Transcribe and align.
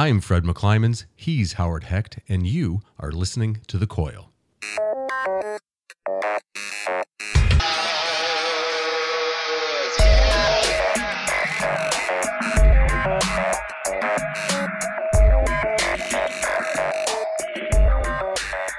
I'm 0.00 0.22
Fred 0.22 0.44
McClimans, 0.44 1.04
he's 1.14 1.52
Howard 1.52 1.84
Hecht, 1.84 2.20
and 2.26 2.46
you 2.46 2.80
are 2.98 3.12
listening 3.12 3.58
to 3.66 3.76
The 3.76 3.86
Coil. 3.86 4.30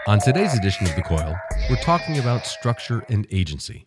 On 0.07 0.17
today's 0.17 0.57
edition 0.57 0.87
of 0.87 0.95
The 0.95 1.03
Coil, 1.05 1.35
we're 1.69 1.75
talking 1.83 2.17
about 2.17 2.47
structure 2.47 3.05
and 3.09 3.27
agency. 3.29 3.85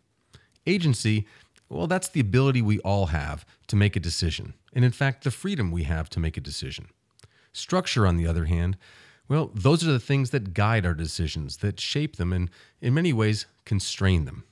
Agency, 0.69 1.27
well, 1.69 1.89
that's 1.89 2.07
the 2.07 2.21
ability 2.21 2.62
we 2.62 2.79
all 2.79 3.07
have 3.07 3.45
to 3.66 3.75
make 3.75 3.96
a 3.96 4.01
decision, 4.01 4.55
and 4.73 4.85
in 4.85 4.93
fact, 4.93 5.25
the 5.25 5.32
freedom 5.32 5.73
we 5.73 5.82
have 5.82 6.09
to 6.11 6.21
make 6.21 6.37
a 6.37 6.41
decision. 6.41 6.91
Structure, 7.55 8.05
on 8.05 8.16
the 8.16 8.27
other 8.27 8.46
hand, 8.46 8.76
well, 9.29 9.50
those 9.54 9.86
are 9.86 9.93
the 9.93 10.00
things 10.00 10.31
that 10.31 10.53
guide 10.53 10.85
our 10.85 10.93
decisions, 10.93 11.58
that 11.58 11.79
shape 11.79 12.17
them, 12.17 12.32
and 12.32 12.50
in 12.80 12.93
many 12.93 13.13
ways 13.13 13.46
constrain 13.64 14.25
them. 14.25 14.44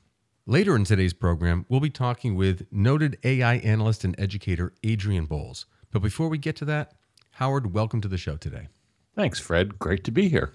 Later 0.47 0.77
in 0.77 0.85
today's 0.85 1.13
program, 1.13 1.67
we'll 1.69 1.81
be 1.81 1.91
talking 1.91 2.37
with 2.37 2.65
noted 2.71 3.19
AI 3.25 3.57
analyst 3.57 4.05
and 4.05 4.15
educator 4.19 4.73
Adrian 4.85 5.27
Bowles. 5.27 5.67
But 5.91 6.01
before 6.01 6.29
we 6.29 6.39
get 6.39 6.55
to 6.57 6.65
that, 6.67 6.95
Howard, 7.33 7.75
welcome 7.75 8.01
to 8.03 8.09
the 8.09 8.17
show 8.17 8.37
today. 8.37 8.69
Thanks, 9.17 9.41
Fred. 9.41 9.81
Great 9.81 10.05
to 10.05 10.13
be 10.13 10.29
here. 10.29 10.53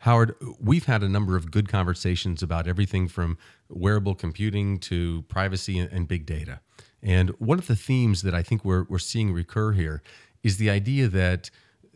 Howard, 0.00 0.36
we've 0.60 0.86
had 0.86 1.02
a 1.02 1.08
number 1.08 1.36
of 1.36 1.50
good 1.50 1.68
conversations 1.68 2.44
about 2.44 2.68
everything 2.68 3.08
from 3.08 3.36
wearable 3.68 4.14
computing 4.14 4.78
to 4.78 5.22
privacy 5.22 5.80
and 5.80 6.06
big 6.06 6.26
data. 6.26 6.60
And 7.02 7.30
one 7.38 7.58
of 7.58 7.66
the 7.66 7.76
themes 7.76 8.22
that 8.22 8.34
I 8.34 8.42
think 8.42 8.64
we're, 8.64 8.84
we're 8.84 8.98
seeing 8.98 9.32
recur 9.32 9.72
here 9.72 10.02
is 10.42 10.56
the 10.56 10.70
idea 10.70 11.08
that 11.08 11.50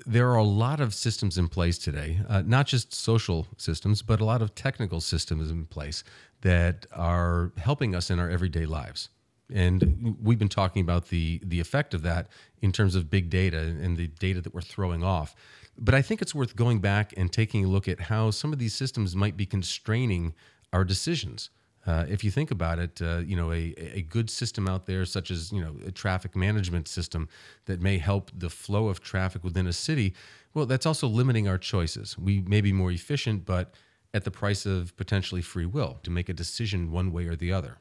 there 0.06 0.30
are 0.30 0.36
a 0.36 0.44
lot 0.44 0.80
of 0.80 0.94
systems 0.94 1.38
in 1.38 1.48
place 1.48 1.78
today, 1.78 2.20
uh, 2.28 2.42
not 2.44 2.66
just 2.66 2.92
social 2.92 3.46
systems, 3.56 4.02
but 4.02 4.20
a 4.20 4.24
lot 4.24 4.42
of 4.42 4.54
technical 4.54 5.00
systems 5.00 5.50
in 5.50 5.66
place 5.66 6.02
that 6.40 6.86
are 6.92 7.52
helping 7.58 7.94
us 7.94 8.10
in 8.10 8.18
our 8.18 8.28
everyday 8.28 8.66
lives. 8.66 9.08
And 9.52 10.16
we've 10.20 10.38
been 10.38 10.48
talking 10.48 10.82
about 10.82 11.08
the, 11.08 11.40
the 11.44 11.60
effect 11.60 11.94
of 11.94 12.02
that 12.02 12.28
in 12.62 12.72
terms 12.72 12.94
of 12.94 13.10
big 13.10 13.28
data 13.28 13.58
and 13.58 13.96
the 13.96 14.06
data 14.06 14.40
that 14.40 14.54
we're 14.54 14.60
throwing 14.60 15.04
off. 15.04 15.34
But 15.78 15.94
I 15.94 16.02
think 16.02 16.22
it's 16.22 16.34
worth 16.34 16.56
going 16.56 16.80
back 16.80 17.12
and 17.16 17.32
taking 17.32 17.64
a 17.64 17.68
look 17.68 17.86
at 17.86 18.00
how 18.00 18.30
some 18.30 18.52
of 18.52 18.58
these 18.58 18.74
systems 18.74 19.14
might 19.14 19.36
be 19.36 19.46
constraining 19.46 20.34
our 20.72 20.84
decisions. 20.84 21.50
Uh, 21.84 22.04
if 22.08 22.22
you 22.22 22.30
think 22.30 22.50
about 22.50 22.78
it, 22.78 23.02
uh, 23.02 23.18
you 23.18 23.34
know, 23.34 23.50
a, 23.50 23.74
a 23.94 24.02
good 24.02 24.30
system 24.30 24.68
out 24.68 24.86
there, 24.86 25.04
such 25.04 25.30
as 25.30 25.50
you 25.50 25.60
know 25.60 25.74
a 25.84 25.90
traffic 25.90 26.36
management 26.36 26.86
system 26.86 27.28
that 27.64 27.80
may 27.80 27.98
help 27.98 28.30
the 28.36 28.48
flow 28.48 28.88
of 28.88 29.00
traffic 29.00 29.42
within 29.42 29.66
a 29.66 29.72
city, 29.72 30.14
well, 30.54 30.66
that's 30.66 30.86
also 30.86 31.08
limiting 31.08 31.48
our 31.48 31.58
choices. 31.58 32.16
We 32.16 32.40
may 32.42 32.60
be 32.60 32.72
more 32.72 32.92
efficient, 32.92 33.44
but 33.44 33.74
at 34.14 34.24
the 34.24 34.30
price 34.30 34.66
of 34.66 34.96
potentially 34.96 35.42
free 35.42 35.66
will 35.66 35.98
to 36.02 36.10
make 36.10 36.28
a 36.28 36.34
decision 36.34 36.92
one 36.92 37.10
way 37.12 37.26
or 37.26 37.34
the 37.34 37.52
other. 37.52 37.78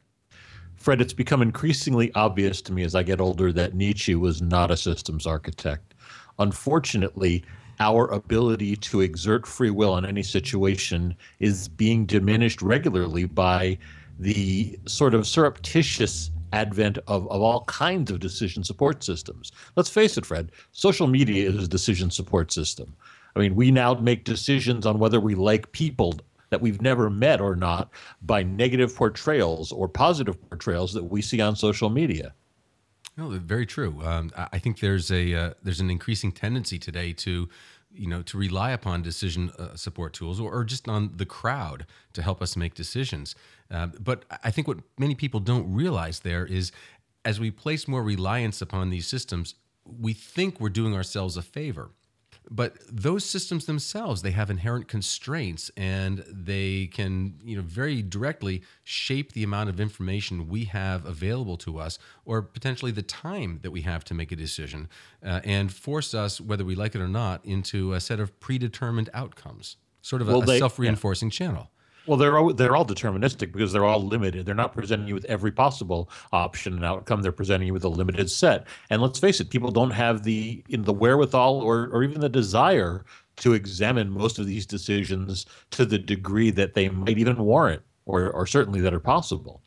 Fred, 0.75 0.99
it's 1.01 1.13
become 1.13 1.43
increasingly 1.43 2.11
obvious 2.15 2.61
to 2.63 2.73
me 2.73 2.83
as 2.83 2.95
I 2.95 3.03
get 3.03 3.21
older 3.21 3.51
that 3.53 3.75
Nietzsche 3.75 4.15
was 4.15 4.41
not 4.41 4.71
a 4.71 4.77
systems 4.77 5.27
architect. 5.27 5.93
Unfortunately, 6.39 7.43
our 7.81 8.05
ability 8.11 8.75
to 8.75 9.01
exert 9.01 9.47
free 9.47 9.71
will 9.71 9.97
in 9.97 10.05
any 10.05 10.21
situation 10.21 11.15
is 11.39 11.67
being 11.67 12.05
diminished 12.05 12.61
regularly 12.61 13.25
by 13.25 13.75
the 14.19 14.79
sort 14.85 15.15
of 15.15 15.25
surreptitious 15.25 16.29
advent 16.53 16.99
of, 17.07 17.27
of 17.31 17.41
all 17.41 17.63
kinds 17.65 18.11
of 18.11 18.19
decision 18.19 18.63
support 18.63 19.03
systems. 19.03 19.51
Let's 19.75 19.89
face 19.89 20.15
it, 20.15 20.27
Fred, 20.27 20.51
social 20.73 21.07
media 21.07 21.49
is 21.49 21.63
a 21.63 21.67
decision 21.67 22.11
support 22.11 22.51
system. 22.51 22.95
I 23.35 23.39
mean, 23.39 23.55
we 23.55 23.71
now 23.71 23.95
make 23.95 24.25
decisions 24.25 24.85
on 24.85 24.99
whether 24.99 25.19
we 25.19 25.33
like 25.33 25.71
people 25.71 26.19
that 26.51 26.61
we've 26.61 26.81
never 26.83 27.09
met 27.09 27.41
or 27.41 27.55
not 27.55 27.89
by 28.21 28.43
negative 28.43 28.95
portrayals 28.95 29.71
or 29.71 29.87
positive 29.87 30.37
portrayals 30.49 30.93
that 30.93 31.05
we 31.05 31.21
see 31.23 31.41
on 31.41 31.55
social 31.55 31.89
media. 31.89 32.35
No, 33.17 33.29
very 33.29 33.65
true. 33.65 34.01
Um, 34.03 34.31
I 34.35 34.59
think 34.59 34.79
there's 34.79 35.11
a 35.11 35.33
uh, 35.33 35.53
there's 35.63 35.81
an 35.81 35.89
increasing 35.89 36.31
tendency 36.31 36.79
today 36.79 37.11
to, 37.13 37.49
you 37.93 38.07
know, 38.07 38.21
to 38.23 38.37
rely 38.37 38.71
upon 38.71 39.01
decision 39.01 39.51
uh, 39.59 39.75
support 39.75 40.13
tools 40.13 40.39
or, 40.39 40.51
or, 40.51 40.63
just 40.63 40.87
on 40.87 41.11
the 41.15 41.25
crowd 41.25 41.85
to 42.13 42.21
help 42.21 42.41
us 42.41 42.55
make 42.55 42.73
decisions. 42.73 43.35
Uh, 43.69 43.87
but 43.99 44.25
I 44.43 44.51
think 44.51 44.67
what 44.67 44.79
many 44.97 45.15
people 45.15 45.39
don't 45.39 45.71
realize 45.73 46.19
there 46.19 46.45
is, 46.45 46.71
as 47.25 47.39
we 47.39 47.51
place 47.51 47.87
more 47.87 48.03
reliance 48.03 48.61
upon 48.61 48.89
these 48.89 49.07
systems, 49.07 49.55
we 49.85 50.13
think 50.13 50.59
we're 50.59 50.69
doing 50.69 50.95
ourselves 50.95 51.37
a 51.37 51.41
favor 51.41 51.91
but 52.49 52.77
those 52.89 53.23
systems 53.23 53.65
themselves 53.65 54.21
they 54.21 54.31
have 54.31 54.49
inherent 54.49 54.87
constraints 54.87 55.69
and 55.77 56.23
they 56.27 56.87
can 56.87 57.33
you 57.43 57.55
know 57.55 57.61
very 57.61 58.01
directly 58.01 58.61
shape 58.83 59.33
the 59.33 59.43
amount 59.43 59.69
of 59.69 59.79
information 59.79 60.47
we 60.47 60.65
have 60.65 61.05
available 61.05 61.57
to 61.57 61.77
us 61.79 61.99
or 62.25 62.41
potentially 62.41 62.91
the 62.91 63.01
time 63.01 63.59
that 63.61 63.71
we 63.71 63.81
have 63.81 64.03
to 64.03 64.13
make 64.13 64.31
a 64.31 64.35
decision 64.35 64.89
uh, 65.25 65.39
and 65.43 65.71
force 65.71 66.13
us 66.13 66.41
whether 66.41 66.65
we 66.65 66.75
like 66.75 66.95
it 66.95 67.01
or 67.01 67.07
not 67.07 67.43
into 67.45 67.93
a 67.93 67.99
set 67.99 68.19
of 68.19 68.37
predetermined 68.39 69.09
outcomes 69.13 69.77
sort 70.01 70.21
of 70.21 70.29
a, 70.29 70.31
well, 70.31 70.41
they, 70.41 70.59
self-reinforcing 70.59 71.29
yeah. 71.29 71.33
channel 71.33 71.71
well, 72.11 72.17
they're 72.17 72.37
all, 72.37 72.53
they're 72.53 72.75
all 72.75 72.85
deterministic 72.85 73.53
because 73.53 73.71
they're 73.71 73.85
all 73.85 74.05
limited. 74.05 74.45
They're 74.45 74.53
not 74.53 74.73
presenting 74.73 75.07
you 75.07 75.13
with 75.13 75.23
every 75.25 75.53
possible 75.53 76.09
option 76.33 76.73
and 76.73 76.83
outcome. 76.83 77.21
They're 77.21 77.31
presenting 77.31 77.67
you 77.67 77.73
with 77.73 77.85
a 77.85 77.87
limited 77.87 78.29
set. 78.29 78.67
And 78.89 79.01
let's 79.01 79.17
face 79.17 79.39
it, 79.39 79.49
people 79.49 79.71
don't 79.71 79.91
have 79.91 80.23
the 80.23 80.61
in 80.67 80.83
the 80.83 80.91
wherewithal 80.91 81.61
or 81.61 81.87
or 81.87 82.03
even 82.03 82.19
the 82.19 82.27
desire 82.27 83.05
to 83.37 83.53
examine 83.53 84.09
most 84.09 84.39
of 84.39 84.45
these 84.45 84.65
decisions 84.65 85.45
to 85.69 85.85
the 85.85 85.97
degree 85.97 86.51
that 86.51 86.73
they 86.73 86.89
might 86.89 87.17
even 87.17 87.37
warrant, 87.37 87.81
or 88.05 88.29
or 88.29 88.45
certainly 88.45 88.81
that 88.81 88.93
are 88.93 88.99
possible. 88.99 89.61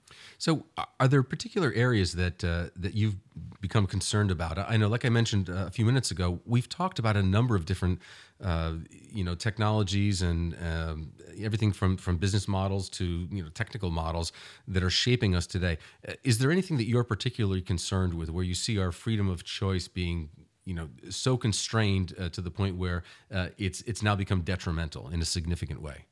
So, 0.45 0.67
are 1.01 1.09
there 1.09 1.23
particular 1.23 1.73
areas 1.73 2.13
that 2.17 2.45
uh, 2.45 2.67
that 2.77 2.93
you've 2.93 3.17
become 3.63 3.87
concerned 3.87 4.31
about? 4.31 4.59
I 4.59 4.77
know, 4.77 4.89
like 4.89 5.07
I 5.07 5.09
mentioned 5.09 5.49
uh, 5.49 5.65
a 5.69 5.71
few 5.71 5.87
minutes 5.87 6.11
ago, 6.11 6.39
we've 6.45 6.69
talked 6.69 6.99
about 6.99 7.17
a 7.17 7.23
number 7.23 7.57
of 7.57 7.65
different, 7.65 7.99
uh, 8.43 8.75
you 8.91 9.25
know, 9.25 9.35
technologies 9.35 10.21
and 10.21 10.55
um, 10.63 11.13
everything 11.41 11.73
from 11.73 11.97
from 11.97 12.19
business 12.19 12.47
models 12.47 12.91
to 12.91 13.27
you 13.33 13.43
know 13.43 13.49
technical 13.55 13.91
models 13.91 14.33
that 14.69 14.83
are 14.83 14.91
shaping 14.91 15.35
us 15.35 15.47
today. 15.47 15.79
Uh, 16.07 16.13
is 16.25 16.37
there 16.37 16.51
anything 16.51 16.77
that 16.77 16.89
you're 16.89 17.05
particularly 17.05 17.63
concerned 17.63 18.13
with, 18.13 18.29
where 18.29 18.45
you 18.45 18.55
see 18.55 18.79
our 18.79 18.93
freedom 18.93 19.31
of 19.31 19.45
choice 19.45 19.89
being 19.89 20.29
you 20.67 20.75
know 20.75 20.91
so 21.09 21.39
constrained 21.39 22.13
uh, 22.19 22.29
to 22.29 22.43
the 22.43 22.51
point 22.51 22.77
where 22.77 23.03
uh, 23.33 23.49
it's 23.57 23.81
it's 23.87 24.03
now 24.03 24.15
become 24.15 24.43
detrimental 24.43 25.09
in 25.09 25.23
a 25.23 25.25
significant 25.25 25.81
way? 25.81 26.05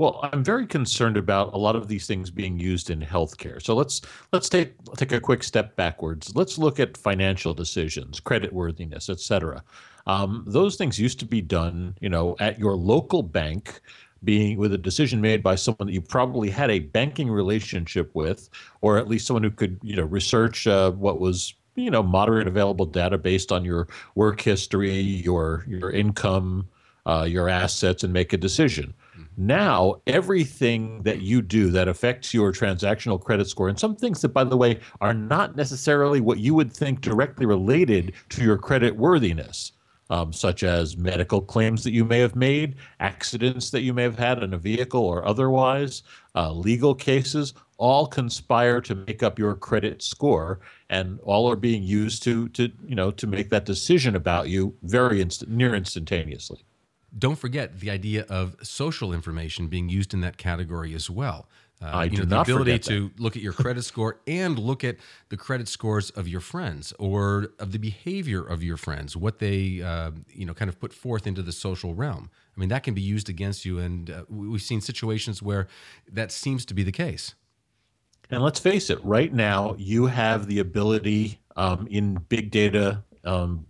Well, 0.00 0.18
I'm 0.32 0.42
very 0.42 0.66
concerned 0.66 1.18
about 1.18 1.52
a 1.52 1.58
lot 1.58 1.76
of 1.76 1.86
these 1.86 2.06
things 2.06 2.30
being 2.30 2.58
used 2.58 2.88
in 2.88 3.02
healthcare. 3.02 3.62
So 3.62 3.74
let's 3.74 4.00
let's 4.32 4.48
take 4.48 4.72
take 4.96 5.12
a 5.12 5.20
quick 5.20 5.42
step 5.42 5.76
backwards. 5.76 6.34
Let's 6.34 6.56
look 6.56 6.80
at 6.80 6.96
financial 6.96 7.52
decisions, 7.52 8.18
credit 8.18 8.50
worthiness, 8.50 9.10
et 9.10 9.20
cetera. 9.20 9.62
Um, 10.06 10.42
those 10.46 10.76
things 10.76 10.98
used 10.98 11.18
to 11.18 11.26
be 11.26 11.42
done, 11.42 11.94
you 12.00 12.08
know, 12.08 12.34
at 12.40 12.58
your 12.58 12.76
local 12.76 13.22
bank 13.22 13.82
being 14.24 14.56
with 14.56 14.72
a 14.72 14.78
decision 14.78 15.20
made 15.20 15.42
by 15.42 15.54
someone 15.54 15.88
that 15.88 15.92
you 15.92 16.00
probably 16.00 16.48
had 16.48 16.70
a 16.70 16.78
banking 16.78 17.28
relationship 17.30 18.10
with, 18.14 18.48
or 18.80 18.96
at 18.96 19.06
least 19.06 19.26
someone 19.26 19.42
who 19.42 19.50
could, 19.50 19.78
you 19.82 19.96
know, 19.96 20.04
research 20.04 20.66
uh, 20.66 20.92
what 20.92 21.20
was, 21.20 21.52
you 21.74 21.90
know, 21.90 22.02
moderate 22.02 22.48
available 22.48 22.86
data 22.86 23.18
based 23.18 23.52
on 23.52 23.66
your 23.66 23.86
work 24.14 24.40
history, 24.40 24.98
your 24.98 25.62
your 25.68 25.90
income, 25.90 26.66
uh, 27.04 27.26
your 27.28 27.50
assets, 27.50 28.02
and 28.02 28.14
make 28.14 28.32
a 28.32 28.38
decision. 28.38 28.94
Now, 29.42 30.02
everything 30.06 31.02
that 31.04 31.22
you 31.22 31.40
do 31.40 31.70
that 31.70 31.88
affects 31.88 32.34
your 32.34 32.52
transactional 32.52 33.18
credit 33.18 33.48
score, 33.48 33.70
and 33.70 33.80
some 33.80 33.96
things 33.96 34.20
that, 34.20 34.34
by 34.34 34.44
the 34.44 34.58
way, 34.58 34.80
are 35.00 35.14
not 35.14 35.56
necessarily 35.56 36.20
what 36.20 36.40
you 36.40 36.54
would 36.54 36.70
think 36.70 37.00
directly 37.00 37.46
related 37.46 38.12
to 38.28 38.44
your 38.44 38.58
credit 38.58 38.94
worthiness, 38.94 39.72
um, 40.10 40.30
such 40.30 40.62
as 40.62 40.98
medical 40.98 41.40
claims 41.40 41.82
that 41.84 41.94
you 41.94 42.04
may 42.04 42.18
have 42.18 42.36
made, 42.36 42.76
accidents 43.00 43.70
that 43.70 43.80
you 43.80 43.94
may 43.94 44.02
have 44.02 44.18
had 44.18 44.42
in 44.42 44.52
a 44.52 44.58
vehicle 44.58 45.06
or 45.06 45.26
otherwise, 45.26 46.02
uh, 46.34 46.52
legal 46.52 46.94
cases, 46.94 47.54
all 47.78 48.06
conspire 48.06 48.78
to 48.82 48.94
make 48.94 49.22
up 49.22 49.38
your 49.38 49.54
credit 49.54 50.02
score, 50.02 50.60
and 50.90 51.18
all 51.22 51.50
are 51.50 51.56
being 51.56 51.82
used 51.82 52.22
to, 52.24 52.50
to 52.50 52.70
you 52.84 52.94
know, 52.94 53.10
to 53.10 53.26
make 53.26 53.48
that 53.48 53.64
decision 53.64 54.16
about 54.16 54.50
you 54.50 54.74
very 54.82 55.22
instant, 55.22 55.50
near 55.50 55.74
instantaneously 55.74 56.62
don't 57.16 57.36
forget 57.36 57.80
the 57.80 57.90
idea 57.90 58.24
of 58.28 58.56
social 58.62 59.12
information 59.12 59.66
being 59.66 59.88
used 59.88 60.14
in 60.14 60.20
that 60.20 60.36
category 60.36 60.94
as 60.94 61.10
well. 61.10 61.48
Uh, 61.82 61.86
I 61.86 62.04
you 62.04 62.10
know, 62.10 62.16
do 62.16 62.24
the 62.26 62.34
not 62.34 62.48
ability 62.48 62.78
to 62.80 63.10
look 63.18 63.36
at 63.36 63.42
your 63.42 63.54
credit 63.54 63.84
score 63.84 64.20
and 64.26 64.58
look 64.58 64.84
at 64.84 64.96
the 65.30 65.36
credit 65.38 65.66
scores 65.66 66.10
of 66.10 66.28
your 66.28 66.40
friends 66.40 66.92
or 66.98 67.48
of 67.58 67.72
the 67.72 67.78
behavior 67.78 68.42
of 68.42 68.62
your 68.62 68.76
friends, 68.76 69.16
what 69.16 69.38
they 69.38 69.80
uh, 69.80 70.10
you 70.28 70.44
know 70.44 70.52
kind 70.52 70.68
of 70.68 70.78
put 70.78 70.92
forth 70.92 71.26
into 71.26 71.42
the 71.42 71.52
social 71.52 71.94
realm. 71.94 72.30
I 72.54 72.60
mean, 72.60 72.68
that 72.68 72.82
can 72.82 72.92
be 72.92 73.00
used 73.00 73.30
against 73.30 73.64
you, 73.64 73.78
and 73.78 74.10
uh, 74.10 74.24
we've 74.28 74.60
seen 74.60 74.82
situations 74.82 75.42
where 75.42 75.68
that 76.12 76.30
seems 76.32 76.66
to 76.66 76.74
be 76.74 76.82
the 76.82 76.92
case. 76.92 77.34
And 78.28 78.42
let's 78.42 78.60
face 78.60 78.90
it, 78.90 79.02
right 79.02 79.32
now 79.32 79.74
you 79.78 80.06
have 80.06 80.46
the 80.46 80.58
ability 80.58 81.40
um, 81.56 81.88
in 81.90 82.14
big 82.28 82.50
data 82.50 83.02
um, 83.24 83.66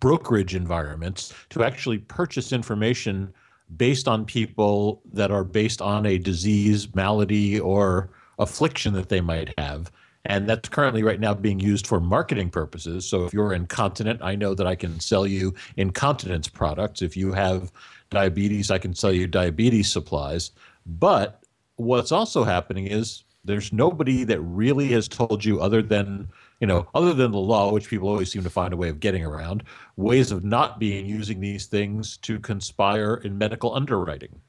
brokerage 0.00 0.54
environments 0.54 1.32
to 1.50 1.64
actually 1.64 1.98
purchase 1.98 2.52
information 2.52 3.32
based 3.76 4.06
on 4.08 4.24
people 4.24 5.02
that 5.12 5.30
are 5.30 5.44
based 5.44 5.80
on 5.80 6.06
a 6.06 6.18
disease, 6.18 6.94
malady, 6.94 7.58
or 7.58 8.10
affliction 8.38 8.92
that 8.94 9.08
they 9.08 9.20
might 9.20 9.52
have. 9.58 9.90
And 10.26 10.48
that's 10.48 10.68
currently 10.68 11.02
right 11.02 11.20
now 11.20 11.34
being 11.34 11.60
used 11.60 11.86
for 11.86 12.00
marketing 12.00 12.50
purposes. 12.50 13.06
So 13.06 13.24
if 13.24 13.34
you're 13.34 13.52
incontinent, 13.52 14.22
I 14.22 14.34
know 14.34 14.54
that 14.54 14.66
I 14.66 14.74
can 14.74 14.98
sell 15.00 15.26
you 15.26 15.54
incontinence 15.76 16.48
products. 16.48 17.02
If 17.02 17.16
you 17.16 17.32
have 17.32 17.70
diabetes, 18.10 18.70
I 18.70 18.78
can 18.78 18.94
sell 18.94 19.12
you 19.12 19.26
diabetes 19.26 19.92
supplies. 19.92 20.52
But 20.86 21.42
what's 21.76 22.12
also 22.12 22.44
happening 22.44 22.86
is 22.86 23.24
there's 23.44 23.72
nobody 23.72 24.24
that 24.24 24.40
really 24.40 24.88
has 24.88 25.08
told 25.08 25.44
you 25.44 25.60
other 25.60 25.82
than 25.82 26.28
you 26.60 26.66
know 26.66 26.86
other 26.94 27.12
than 27.12 27.30
the 27.30 27.38
law 27.38 27.72
which 27.72 27.88
people 27.88 28.08
always 28.08 28.30
seem 28.30 28.42
to 28.42 28.50
find 28.50 28.72
a 28.72 28.76
way 28.76 28.88
of 28.88 29.00
getting 29.00 29.24
around 29.24 29.62
ways 29.96 30.30
of 30.30 30.44
not 30.44 30.78
being 30.78 31.06
using 31.06 31.40
these 31.40 31.66
things 31.66 32.16
to 32.18 32.38
conspire 32.38 33.16
in 33.16 33.36
medical 33.36 33.74
underwriting 33.74 34.40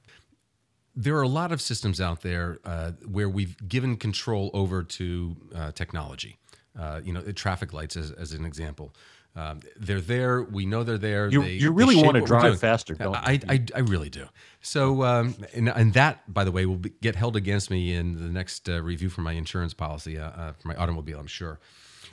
there 0.95 1.15
are 1.17 1.23
a 1.23 1.27
lot 1.27 1.51
of 1.51 1.61
systems 1.61 1.99
out 1.99 2.21
there 2.21 2.59
uh, 2.63 2.91
where 3.05 3.27
we've 3.27 3.57
given 3.67 3.97
control 3.97 4.49
over 4.53 4.83
to 4.83 5.35
uh, 5.53 5.71
technology 5.71 6.37
uh, 6.79 7.01
you 7.03 7.13
know 7.13 7.21
traffic 7.33 7.73
lights 7.73 7.97
as, 7.97 8.11
as 8.11 8.33
an 8.33 8.45
example 8.45 8.93
um, 9.37 9.59
they're 9.75 9.99
there. 9.99 10.43
We 10.43 10.65
know 10.65 10.83
they're 10.83 10.97
there. 10.97 11.27
You, 11.29 11.43
they, 11.43 11.53
you 11.53 11.71
really 11.71 12.01
want 12.01 12.15
to 12.15 12.21
drive 12.21 12.57
faster, 12.57 12.93
don't 12.93 13.15
I, 13.15 13.39
I, 13.49 13.65
I, 13.75 13.79
really 13.79 14.09
do. 14.09 14.27
So, 14.61 15.03
um, 15.03 15.35
and, 15.53 15.67
and, 15.67 15.93
that, 15.93 16.33
by 16.33 16.45
the 16.45 16.53
way, 16.53 16.65
will 16.65 16.77
be, 16.77 16.93
get 17.01 17.17
held 17.17 17.35
against 17.35 17.69
me 17.69 17.93
in 17.93 18.15
the 18.15 18.31
next 18.31 18.69
uh, 18.69 18.81
review 18.81 19.09
for 19.09 19.21
my 19.21 19.33
insurance 19.33 19.73
policy 19.73 20.17
uh, 20.17 20.29
uh, 20.29 20.53
for 20.53 20.69
my 20.69 20.75
automobile, 20.75 21.19
I'm 21.19 21.27
sure. 21.27 21.59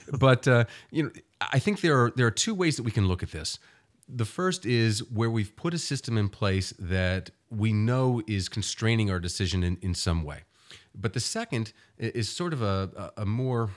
But 0.19 0.47
uh, 0.47 0.65
you 0.91 1.03
know, 1.03 1.11
I 1.41 1.59
think 1.59 1.81
there 1.81 2.01
are 2.03 2.11
there 2.15 2.27
are 2.27 2.31
two 2.31 2.53
ways 2.53 2.77
that 2.77 2.83
we 2.83 2.91
can 2.91 3.07
look 3.07 3.23
at 3.23 3.31
this. 3.31 3.59
The 4.09 4.25
first 4.25 4.65
is 4.65 4.99
where 5.09 5.29
we've 5.29 5.55
put 5.55 5.73
a 5.73 5.77
system 5.77 6.17
in 6.17 6.29
place 6.29 6.73
that 6.77 7.29
we 7.49 7.71
know 7.71 8.21
is 8.27 8.49
constraining 8.49 9.09
our 9.09 9.19
decision 9.19 9.63
in, 9.63 9.77
in 9.81 9.93
some 9.95 10.23
way. 10.23 10.39
But 10.93 11.13
the 11.13 11.19
second 11.19 11.71
is 11.97 12.29
sort 12.29 12.53
of 12.53 12.61
a, 12.61 13.11
a 13.17 13.25
more 13.25 13.69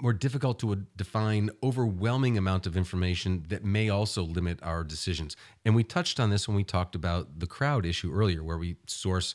more 0.00 0.12
difficult 0.12 0.58
to 0.60 0.74
define 0.96 1.50
overwhelming 1.62 2.36
amount 2.36 2.66
of 2.66 2.76
information 2.76 3.44
that 3.48 3.64
may 3.64 3.88
also 3.88 4.22
limit 4.22 4.58
our 4.62 4.84
decisions. 4.84 5.36
And 5.64 5.74
we 5.74 5.84
touched 5.84 6.20
on 6.20 6.30
this 6.30 6.46
when 6.46 6.56
we 6.56 6.64
talked 6.64 6.94
about 6.94 7.38
the 7.38 7.46
crowd 7.46 7.86
issue 7.86 8.12
earlier, 8.12 8.44
where 8.44 8.58
we 8.58 8.76
source, 8.86 9.34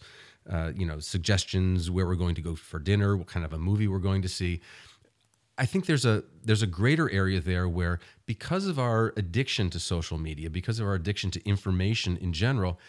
uh, 0.50 0.71
you 0.75 0.85
know, 0.85 1.00
suggestions 1.00 1.89
where 1.89 2.06
we're 2.06 2.15
going 2.15 2.35
to 2.35 2.41
go 2.41 2.56
for 2.56 2.79
dinner, 2.79 3.17
what 3.17 3.27
kind 3.27 3.44
of 3.44 3.53
a 3.53 3.57
movie 3.57 3.88
we're 3.88 4.00
going 4.00 4.21
to 4.21 4.29
see. 4.29 4.62
I 5.62 5.66
think 5.68 5.86
there's 5.86 6.06
a 6.06 6.24
there's 6.44 6.63
a 6.63 6.68
greater 6.68 7.08
area 7.12 7.40
there 7.40 7.69
where 7.69 8.00
because 8.25 8.66
of 8.66 8.80
our 8.80 9.13
addiction 9.16 9.69
to 9.69 9.80
social 9.80 10.18
media, 10.18 10.50
because 10.50 10.80
of 10.80 10.88
our 10.88 10.96
addiction 10.96 11.30
to 11.31 11.48
information 11.48 12.18
in 12.18 12.34
general, 12.34 12.80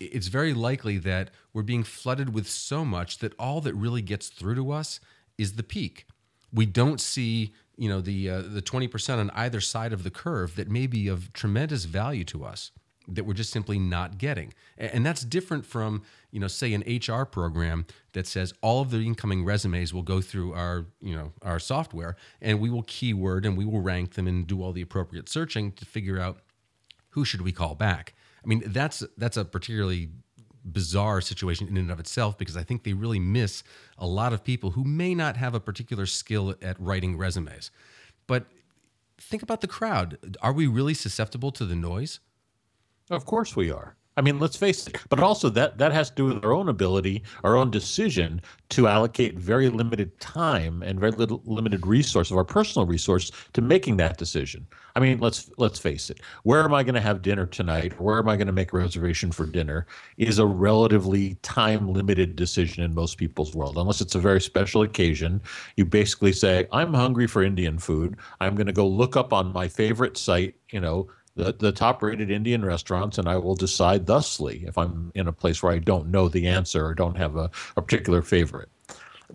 it's 0.00 0.26
very 0.26 0.52
likely 0.52 0.98
that 0.98 1.30
we're 1.52 1.62
being 1.62 1.84
flooded 1.84 2.34
with 2.34 2.48
so 2.48 2.84
much 2.84 3.18
that 3.18 3.32
all 3.38 3.60
that 3.60 3.74
really 3.74 4.02
gets 4.02 4.28
through 4.28 4.56
to 4.56 4.72
us 4.72 4.98
is 5.38 5.52
the 5.52 5.62
peak. 5.62 6.06
We 6.52 6.66
don't 6.66 7.00
see 7.00 7.54
you 7.76 7.88
know 7.88 8.00
the 8.00 8.28
uh, 8.28 8.42
the 8.42 8.62
20% 8.62 9.18
on 9.18 9.30
either 9.30 9.60
side 9.60 9.92
of 9.92 10.02
the 10.02 10.10
curve 10.10 10.56
that 10.56 10.68
may 10.68 10.88
be 10.88 11.06
of 11.06 11.32
tremendous 11.32 11.84
value 11.84 12.24
to 12.24 12.44
us 12.44 12.72
that 13.08 13.24
we're 13.24 13.34
just 13.34 13.50
simply 13.50 13.78
not 13.78 14.18
getting 14.18 14.52
and 14.78 15.04
that's 15.04 15.22
different 15.22 15.64
from 15.64 16.02
you 16.30 16.40
know 16.40 16.48
say 16.48 16.72
an 16.72 16.82
hr 17.08 17.24
program 17.24 17.86
that 18.12 18.26
says 18.26 18.52
all 18.62 18.80
of 18.80 18.90
the 18.90 18.98
incoming 18.98 19.44
resumes 19.44 19.92
will 19.94 20.02
go 20.02 20.20
through 20.20 20.52
our 20.52 20.86
you 21.00 21.14
know 21.14 21.32
our 21.42 21.58
software 21.58 22.16
and 22.40 22.60
we 22.60 22.70
will 22.70 22.84
keyword 22.84 23.46
and 23.46 23.56
we 23.56 23.64
will 23.64 23.80
rank 23.80 24.14
them 24.14 24.26
and 24.26 24.46
do 24.46 24.62
all 24.62 24.72
the 24.72 24.82
appropriate 24.82 25.28
searching 25.28 25.72
to 25.72 25.84
figure 25.84 26.18
out 26.18 26.38
who 27.10 27.24
should 27.24 27.42
we 27.42 27.52
call 27.52 27.74
back 27.74 28.14
i 28.44 28.46
mean 28.46 28.62
that's 28.66 29.04
that's 29.16 29.36
a 29.36 29.44
particularly 29.44 30.10
bizarre 30.72 31.20
situation 31.20 31.68
in 31.68 31.76
and 31.76 31.90
of 31.90 32.00
itself 32.00 32.36
because 32.36 32.56
I 32.56 32.62
think 32.62 32.82
they 32.82 32.92
really 32.92 33.20
miss 33.20 33.62
a 33.98 34.06
lot 34.06 34.32
of 34.32 34.42
people 34.42 34.72
who 34.72 34.84
may 34.84 35.14
not 35.14 35.36
have 35.36 35.54
a 35.54 35.60
particular 35.60 36.06
skill 36.06 36.54
at 36.60 36.78
writing 36.80 37.16
resumes. 37.16 37.70
But 38.26 38.46
think 39.18 39.42
about 39.42 39.60
the 39.60 39.68
crowd. 39.68 40.36
Are 40.42 40.52
we 40.52 40.66
really 40.66 40.94
susceptible 40.94 41.52
to 41.52 41.64
the 41.64 41.76
noise? 41.76 42.20
Of 43.10 43.24
course 43.24 43.54
we 43.54 43.70
are. 43.70 43.96
I 44.18 44.22
mean, 44.22 44.38
let's 44.38 44.56
face 44.56 44.86
it. 44.86 44.96
But 45.10 45.20
also 45.20 45.50
that 45.50 45.76
that 45.76 45.92
has 45.92 46.08
to 46.08 46.16
do 46.16 46.24
with 46.24 46.42
our 46.42 46.52
own 46.54 46.70
ability, 46.70 47.22
our 47.44 47.54
own 47.54 47.70
decision 47.70 48.40
to 48.70 48.88
allocate 48.88 49.38
very 49.38 49.68
limited 49.68 50.18
time 50.20 50.82
and 50.82 50.98
very 50.98 51.12
little 51.12 51.42
limited 51.44 51.86
resource 51.86 52.30
of 52.30 52.38
our 52.38 52.44
personal 52.44 52.86
resource 52.86 53.30
to 53.52 53.60
making 53.60 53.98
that 53.98 54.16
decision. 54.16 54.66
I 54.96 55.00
mean, 55.00 55.18
let's 55.18 55.50
let's 55.58 55.78
face 55.78 56.08
it. 56.08 56.20
Where 56.44 56.64
am 56.64 56.72
I 56.72 56.82
going 56.82 56.94
to 56.94 57.00
have 57.02 57.20
dinner 57.20 57.44
tonight? 57.44 58.00
Where 58.00 58.18
am 58.18 58.26
I 58.28 58.36
going 58.36 58.46
to 58.46 58.54
make 58.54 58.72
a 58.72 58.78
reservation 58.78 59.32
for 59.32 59.44
dinner? 59.44 59.86
Is 60.16 60.38
a 60.38 60.46
relatively 60.46 61.34
time 61.42 61.92
limited 61.92 62.36
decision 62.36 62.82
in 62.84 62.94
most 62.94 63.18
people's 63.18 63.54
world. 63.54 63.76
Unless 63.76 64.00
it's 64.00 64.14
a 64.14 64.18
very 64.18 64.40
special 64.40 64.80
occasion, 64.80 65.42
you 65.76 65.84
basically 65.84 66.32
say, 66.32 66.66
"I'm 66.72 66.94
hungry 66.94 67.26
for 67.26 67.42
Indian 67.42 67.78
food. 67.78 68.16
I'm 68.40 68.54
going 68.54 68.66
to 68.66 68.72
go 68.72 68.88
look 68.88 69.14
up 69.14 69.34
on 69.34 69.52
my 69.52 69.68
favorite 69.68 70.16
site, 70.16 70.54
you 70.70 70.80
know, 70.80 71.08
the, 71.36 71.52
the 71.52 71.70
top 71.70 72.02
rated 72.02 72.30
Indian 72.30 72.64
restaurants, 72.64 73.18
and 73.18 73.28
I 73.28 73.36
will 73.36 73.54
decide 73.54 74.06
thusly 74.06 74.64
if 74.66 74.76
I'm 74.76 75.12
in 75.14 75.28
a 75.28 75.32
place 75.32 75.62
where 75.62 75.72
I 75.72 75.78
don't 75.78 76.10
know 76.10 76.28
the 76.28 76.48
answer 76.48 76.84
or 76.84 76.94
don't 76.94 77.16
have 77.16 77.36
a, 77.36 77.50
a 77.76 77.82
particular 77.82 78.22
favorite. 78.22 78.70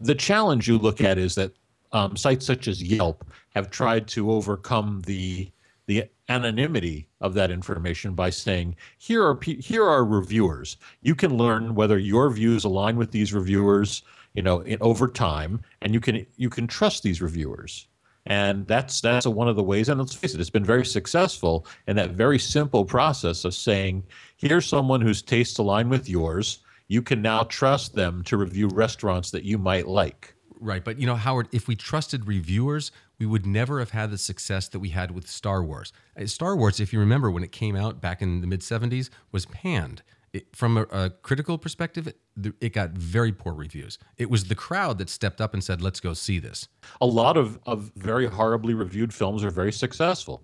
The 0.01 0.15
challenge 0.15 0.67
you 0.67 0.77
look 0.77 0.99
at 1.01 1.17
is 1.17 1.35
that 1.35 1.51
um, 1.91 2.17
sites 2.17 2.45
such 2.45 2.67
as 2.67 2.81
Yelp 2.81 3.25
have 3.55 3.69
tried 3.69 4.07
to 4.09 4.31
overcome 4.31 5.01
the 5.05 5.51
the 5.87 6.05
anonymity 6.29 7.07
of 7.19 7.33
that 7.33 7.51
information 7.51 8.13
by 8.13 8.29
saying 8.29 8.75
here 8.97 9.23
are 9.25 9.39
here 9.41 9.83
are 9.83 10.05
reviewers. 10.05 10.77
You 11.01 11.15
can 11.15 11.37
learn 11.37 11.75
whether 11.75 11.97
your 11.97 12.29
views 12.29 12.63
align 12.63 12.95
with 12.95 13.11
these 13.11 13.33
reviewers, 13.33 14.03
you 14.33 14.41
know, 14.41 14.61
in, 14.61 14.77
over 14.81 15.07
time, 15.07 15.61
and 15.81 15.93
you 15.93 15.99
can 15.99 16.25
you 16.37 16.49
can 16.49 16.65
trust 16.65 17.03
these 17.03 17.21
reviewers. 17.21 17.87
And 18.25 18.67
that's 18.67 19.01
that's 19.01 19.25
one 19.25 19.47
of 19.47 19.55
the 19.55 19.63
ways. 19.63 19.89
And 19.89 19.99
let's 19.99 20.13
face 20.13 20.33
it, 20.33 20.39
it's 20.39 20.49
been 20.49 20.63
very 20.63 20.85
successful 20.85 21.65
in 21.87 21.95
that 21.95 22.11
very 22.11 22.37
simple 22.37 22.85
process 22.85 23.45
of 23.45 23.53
saying, 23.53 24.03
here's 24.37 24.65
someone 24.65 25.01
whose 25.01 25.21
tastes 25.21 25.57
align 25.57 25.89
with 25.89 26.07
yours. 26.07 26.59
You 26.87 27.01
can 27.01 27.21
now 27.21 27.43
trust 27.43 27.95
them 27.95 28.23
to 28.25 28.37
review 28.37 28.67
restaurants 28.67 29.31
that 29.31 29.43
you 29.43 29.57
might 29.57 29.87
like. 29.87 30.33
Right, 30.59 30.83
but 30.83 30.99
you 30.99 31.07
know, 31.07 31.15
Howard, 31.15 31.47
if 31.51 31.67
we 31.67 31.75
trusted 31.75 32.27
reviewers, 32.27 32.91
we 33.17 33.25
would 33.25 33.47
never 33.47 33.79
have 33.79 33.91
had 33.91 34.11
the 34.11 34.17
success 34.17 34.67
that 34.67 34.79
we 34.79 34.89
had 34.89 35.09
with 35.09 35.27
Star 35.27 35.63
Wars. 35.63 35.91
Uh, 36.19 36.27
Star 36.27 36.55
Wars, 36.55 36.79
if 36.79 36.93
you 36.93 36.99
remember, 36.99 37.31
when 37.31 37.43
it 37.43 37.51
came 37.51 37.75
out 37.75 37.99
back 37.99 38.21
in 38.21 38.41
the 38.41 38.47
mid 38.47 38.61
'70s, 38.61 39.09
was 39.31 39.47
panned 39.47 40.03
it, 40.33 40.55
from 40.55 40.77
a, 40.77 40.83
a, 40.83 41.09
critical 41.09 41.57
perspective, 41.57 42.07
it, 42.07 42.17
it, 42.61 42.73
got 42.73 42.91
very 42.91 43.31
poor 43.31 43.53
reviews. 43.53 43.99
It 44.17 44.29
was 44.29 44.45
the 44.45 44.55
crowd 44.55 44.97
that 44.99 45.09
stepped 45.09 45.41
up 45.41 45.53
and 45.53 45.63
said, 45.63 45.81
"Let's 45.81 45.99
go 45.99 46.13
see 46.13 46.39
this." 46.39 46.67
A 47.01 47.05
lot 47.05 47.37
of, 47.37 47.59
of 47.65 47.91
very 47.95 48.27
horribly 48.27 48.73
reviewed 48.73 49.13
films 49.13 49.43
are 49.43 49.49
very 49.49 49.73
successful. 49.73 50.43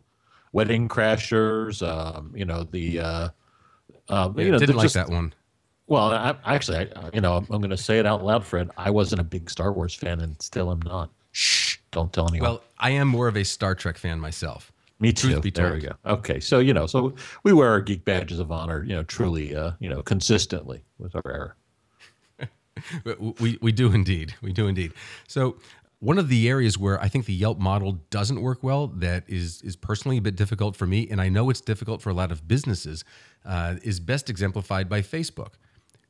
Wedding 0.52 0.90
Crashers, 0.90 1.88
um, 1.88 2.34
you 2.36 2.46
know 2.46 2.64
the. 2.64 3.00
Uh, 3.00 3.30
um, 4.10 4.38
yeah, 4.38 4.46
you 4.46 4.52
know, 4.52 4.60
didn't 4.60 4.76
like 4.76 4.86
just, 4.86 4.96
that 4.96 5.10
one. 5.10 5.34
Well, 5.88 6.12
I, 6.12 6.36
actually, 6.46 6.92
I, 6.94 7.10
you 7.14 7.22
know, 7.22 7.38
I'm, 7.38 7.48
I'm 7.50 7.62
going 7.62 7.70
to 7.70 7.78
say 7.78 8.00
it 8.00 8.06
out 8.06 8.24
loud, 8.24 8.46
Fred. 8.46 8.70
I 8.78 8.90
wasn't 8.90 9.22
a 9.22 9.24
big 9.24 9.50
Star 9.50 9.72
Wars 9.72 9.94
fan, 9.94 10.20
and 10.20 10.42
still 10.42 10.72
am 10.72 10.82
not. 10.82 11.12
Shh! 11.32 11.78
Don't 11.92 12.12
tell 12.12 12.28
anyone. 12.28 12.50
Well, 12.50 12.64
I 12.78 12.92
am 12.92 13.08
more 13.08 13.28
of 13.28 13.38
a 13.38 13.44
Star 13.44 13.74
Trek 13.74 13.98
fan 13.98 14.20
myself. 14.20 14.72
Me 15.00 15.14
too. 15.14 15.32
Truth 15.32 15.44
be 15.44 15.52
told. 15.52 15.68
There 15.68 15.74
we 15.76 15.82
go. 15.82 15.96
Okay, 16.06 16.40
so 16.40 16.60
you 16.60 16.74
know, 16.74 16.88
so 16.88 17.14
we 17.44 17.54
wear 17.54 17.70
our 17.70 17.82
geek 17.82 18.04
badges 18.04 18.40
of 18.40 18.52
honor, 18.52 18.84
you 18.84 18.96
know, 18.96 19.04
truly, 19.04 19.56
uh, 19.56 19.72
you 19.80 19.90
know, 19.90 20.02
consistently 20.02 20.84
with 20.98 21.16
our 21.16 21.22
error. 21.26 21.56
we 23.40 23.58
we 23.62 23.72
do 23.72 23.92
indeed. 23.92 24.34
We 24.42 24.54
do 24.54 24.68
indeed. 24.68 24.94
So 25.28 25.58
one 26.00 26.20
of 26.20 26.30
the 26.30 26.48
areas 26.48 26.78
where 26.78 27.02
I 27.02 27.08
think 27.08 27.26
the 27.26 27.34
Yelp 27.34 27.60
model 27.60 28.00
doesn't 28.10 28.42
work 28.42 28.64
well, 28.64 28.88
that 28.88 29.24
is 29.28 29.62
is 29.62 29.76
personally 29.76 30.18
a 30.18 30.22
bit 30.22 30.36
difficult 30.36 30.76
for 30.76 30.86
me, 30.86 31.08
and 31.10 31.22
I 31.22 31.30
know 31.30 31.50
it's 31.50 31.62
difficult 31.62 32.02
for 32.02 32.10
a 32.10 32.14
lot 32.14 32.32
of 32.32 32.48
businesses, 32.48 33.04
uh, 33.46 33.76
is 33.84 34.00
best 34.00 34.30
exemplified 34.30 34.90
by 34.90 35.02
Facebook. 35.02 35.54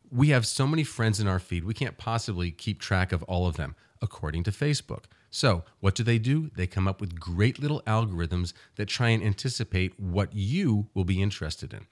We 0.10 0.29
have 0.29 0.46
so 0.46 0.65
many 0.65 0.84
friends 0.84 1.20
in 1.20 1.27
our 1.27 1.39
feed, 1.39 1.63
we 1.65 1.74
can't 1.74 1.98
possibly 1.98 2.51
keep 2.51 2.79
track 2.79 3.12
of 3.12 3.24
all 3.24 3.48
of 3.48 3.58
them, 3.58 3.75
according 4.01 4.44
to 4.44 4.51
Facebook. 4.51 5.06
So, 5.29 5.63
what 5.79 5.96
do 5.96 6.03
they 6.03 6.19
do? 6.19 6.50
They 6.55 6.67
come 6.67 6.88
up 6.88 7.01
with 7.01 7.19
great 7.19 7.60
little 7.60 7.81
algorithms 7.86 8.53
that 8.75 8.88
try 8.88 9.10
and 9.10 9.24
anticipate 9.24 10.00
what 10.00 10.34
you 10.34 10.88
will 10.93 11.03
be 11.03 11.22
interested 11.22 11.74
in. 11.74 11.86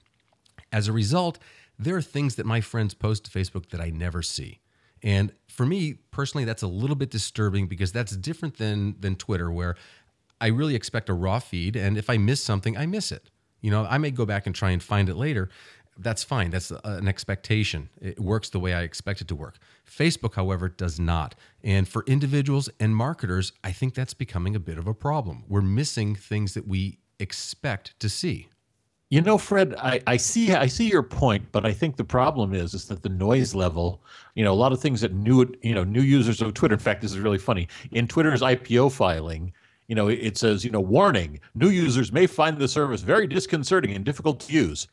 As 0.72 0.88
a 0.88 0.92
result, 0.92 1.38
there 1.78 1.96
are 1.96 2.02
things 2.02 2.36
that 2.36 2.46
my 2.46 2.60
friends 2.60 2.94
post 2.94 3.24
to 3.24 3.30
Facebook 3.30 3.68
that 3.70 3.80
I 3.80 3.90
never 3.90 4.22
see. 4.22 4.60
And 5.02 5.32
for 5.46 5.66
me 5.66 5.94
personally, 6.10 6.44
that's 6.44 6.62
a 6.62 6.66
little 6.66 6.96
bit 6.96 7.10
disturbing 7.10 7.66
because 7.66 7.92
that's 7.92 8.16
different 8.16 8.56
than 8.56 8.96
than 8.98 9.16
Twitter, 9.16 9.50
where 9.50 9.76
I 10.40 10.48
really 10.48 10.74
expect 10.74 11.08
a 11.08 11.14
raw 11.14 11.38
feed, 11.38 11.76
and 11.76 11.96
if 11.96 12.10
I 12.10 12.16
miss 12.16 12.42
something, 12.42 12.76
I 12.76 12.86
miss 12.86 13.12
it. 13.12 13.30
You 13.60 13.70
know, 13.70 13.86
I 13.88 13.98
may 13.98 14.10
go 14.10 14.26
back 14.26 14.46
and 14.46 14.54
try 14.54 14.70
and 14.70 14.82
find 14.82 15.08
it 15.08 15.16
later, 15.16 15.48
that's 15.98 16.24
fine. 16.24 16.50
That's 16.50 16.70
uh, 16.70 16.80
an 16.84 17.08
expectation. 17.08 17.88
It 18.00 18.20
works 18.20 18.50
the 18.50 18.60
way 18.60 18.74
I 18.74 18.82
expect 18.82 19.20
it 19.20 19.28
to 19.28 19.34
work. 19.34 19.58
Facebook, 19.88 20.34
however, 20.34 20.68
does 20.68 21.00
not. 21.00 21.34
And 21.62 21.88
for 21.88 22.04
individuals 22.06 22.68
and 22.78 22.94
marketers, 22.94 23.52
I 23.64 23.72
think 23.72 23.94
that's 23.94 24.14
becoming 24.14 24.54
a 24.54 24.60
bit 24.60 24.78
of 24.78 24.86
a 24.86 24.94
problem. 24.94 25.44
We're 25.48 25.62
missing 25.62 26.14
things 26.14 26.54
that 26.54 26.66
we 26.66 26.98
expect 27.18 27.98
to 28.00 28.08
see? 28.08 28.48
You 29.08 29.20
know, 29.22 29.38
Fred, 29.38 29.74
I, 29.78 30.00
I 30.06 30.16
see 30.16 30.52
I 30.52 30.66
see 30.66 30.88
your 30.88 31.04
point, 31.04 31.52
but 31.52 31.64
I 31.64 31.72
think 31.72 31.96
the 31.96 32.04
problem 32.04 32.52
is 32.52 32.74
is 32.74 32.88
that 32.88 33.02
the 33.02 33.08
noise 33.08 33.54
level, 33.54 34.02
you 34.34 34.42
know, 34.42 34.52
a 34.52 34.54
lot 34.54 34.72
of 34.72 34.80
things 34.80 35.00
that 35.02 35.14
new 35.14 35.46
you 35.62 35.74
know 35.74 35.84
new 35.84 36.02
users 36.02 36.42
of 36.42 36.54
Twitter. 36.54 36.74
In 36.74 36.80
fact, 36.80 37.02
this 37.02 37.12
is 37.12 37.20
really 37.20 37.38
funny. 37.38 37.68
In 37.92 38.08
Twitter's 38.08 38.42
IPO 38.42 38.90
filing, 38.90 39.52
you 39.86 39.94
know, 39.94 40.08
it 40.08 40.36
says, 40.36 40.64
you 40.64 40.72
know, 40.72 40.80
warning: 40.80 41.38
new 41.54 41.68
users 41.68 42.10
may 42.10 42.26
find 42.26 42.58
the 42.58 42.66
service 42.66 43.02
very 43.02 43.28
disconcerting 43.28 43.92
and 43.92 44.04
difficult 44.04 44.40
to 44.40 44.52
use. 44.52 44.88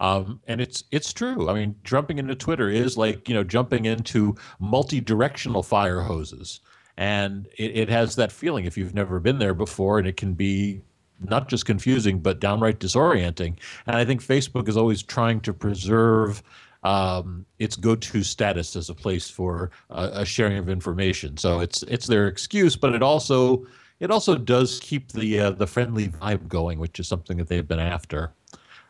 Um, 0.00 0.40
and 0.46 0.60
it's 0.60 0.84
it's 0.90 1.12
true. 1.12 1.48
I 1.48 1.54
mean, 1.54 1.74
jumping 1.84 2.18
into 2.18 2.34
Twitter 2.34 2.68
is 2.68 2.96
like 2.96 3.28
you 3.28 3.34
know 3.34 3.44
jumping 3.44 3.86
into 3.86 4.34
multi-directional 4.60 5.62
fire 5.62 6.02
hoses, 6.02 6.60
and 6.96 7.48
it, 7.56 7.76
it 7.76 7.88
has 7.88 8.16
that 8.16 8.30
feeling 8.32 8.66
if 8.66 8.76
you've 8.76 8.94
never 8.94 9.20
been 9.20 9.38
there 9.38 9.54
before, 9.54 9.98
and 9.98 10.06
it 10.06 10.16
can 10.16 10.34
be 10.34 10.82
not 11.20 11.48
just 11.48 11.64
confusing 11.64 12.18
but 12.18 12.40
downright 12.40 12.78
disorienting. 12.78 13.56
And 13.86 13.96
I 13.96 14.04
think 14.04 14.22
Facebook 14.22 14.68
is 14.68 14.76
always 14.76 15.02
trying 15.02 15.40
to 15.40 15.54
preserve 15.54 16.42
um, 16.82 17.46
its 17.58 17.74
go-to 17.74 18.22
status 18.22 18.76
as 18.76 18.90
a 18.90 18.94
place 18.94 19.28
for 19.30 19.70
uh, 19.90 20.10
a 20.12 20.24
sharing 20.24 20.58
of 20.58 20.68
information. 20.68 21.36
So 21.36 21.60
it's 21.60 21.82
it's 21.84 22.06
their 22.06 22.28
excuse, 22.28 22.76
but 22.76 22.94
it 22.94 23.02
also 23.02 23.66
it 23.98 24.10
also 24.10 24.36
does 24.36 24.78
keep 24.80 25.12
the 25.12 25.40
uh, 25.40 25.50
the 25.52 25.66
friendly 25.66 26.08
vibe 26.08 26.48
going, 26.48 26.78
which 26.78 27.00
is 27.00 27.08
something 27.08 27.38
that 27.38 27.48
they've 27.48 27.66
been 27.66 27.80
after. 27.80 28.32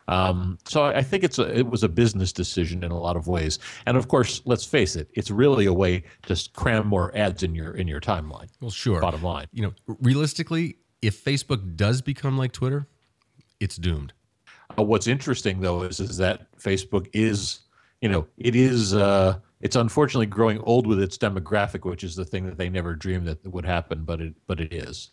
Um, 0.07 0.57
so 0.65 0.85
I 0.85 1.03
think 1.03 1.23
it's 1.23 1.37
a, 1.37 1.57
it 1.57 1.67
was 1.67 1.83
a 1.83 1.89
business 1.89 2.31
decision 2.31 2.83
in 2.83 2.91
a 2.91 2.99
lot 2.99 3.17
of 3.17 3.27
ways, 3.27 3.59
and 3.85 3.97
of 3.97 4.07
course, 4.07 4.41
let's 4.45 4.63
face 4.63 4.95
it, 4.95 5.09
it's 5.13 5.29
really 5.29 5.65
a 5.65 5.73
way 5.73 6.03
to 6.27 6.49
cram 6.53 6.87
more 6.87 7.15
ads 7.15 7.43
in 7.43 7.53
your 7.53 7.71
in 7.75 7.87
your 7.87 7.99
timeline. 7.99 8.47
Well, 8.61 8.71
sure. 8.71 9.01
Bottom 9.01 9.21
line, 9.21 9.47
you 9.51 9.63
know, 9.63 9.73
realistically, 10.01 10.77
if 11.01 11.23
Facebook 11.23 11.75
does 11.75 12.01
become 12.01 12.37
like 12.37 12.53
Twitter, 12.53 12.87
it's 13.59 13.75
doomed. 13.75 14.13
Uh, 14.79 14.83
what's 14.83 15.07
interesting 15.07 15.59
though 15.59 15.83
is 15.83 15.99
is 15.99 16.17
that 16.17 16.55
Facebook 16.57 17.09
is, 17.13 17.59
you 18.01 18.09
know, 18.09 18.27
it 18.37 18.55
is. 18.55 18.93
Uh, 18.95 19.39
it's 19.59 19.75
unfortunately 19.75 20.27
growing 20.27 20.59
old 20.59 20.85
with 20.85 21.01
its 21.01 21.17
demographic, 21.17 21.83
which 21.83 22.03
is 22.03 22.15
the 22.15 22.23
thing 22.23 22.45
that 22.45 22.59
they 22.59 22.69
never 22.69 22.93
dreamed 22.93 23.27
that 23.27 23.45
would 23.47 23.65
happen, 23.65 24.05
but 24.05 24.21
it 24.21 24.35
but 24.45 24.61
it 24.61 24.71
is 24.71 25.09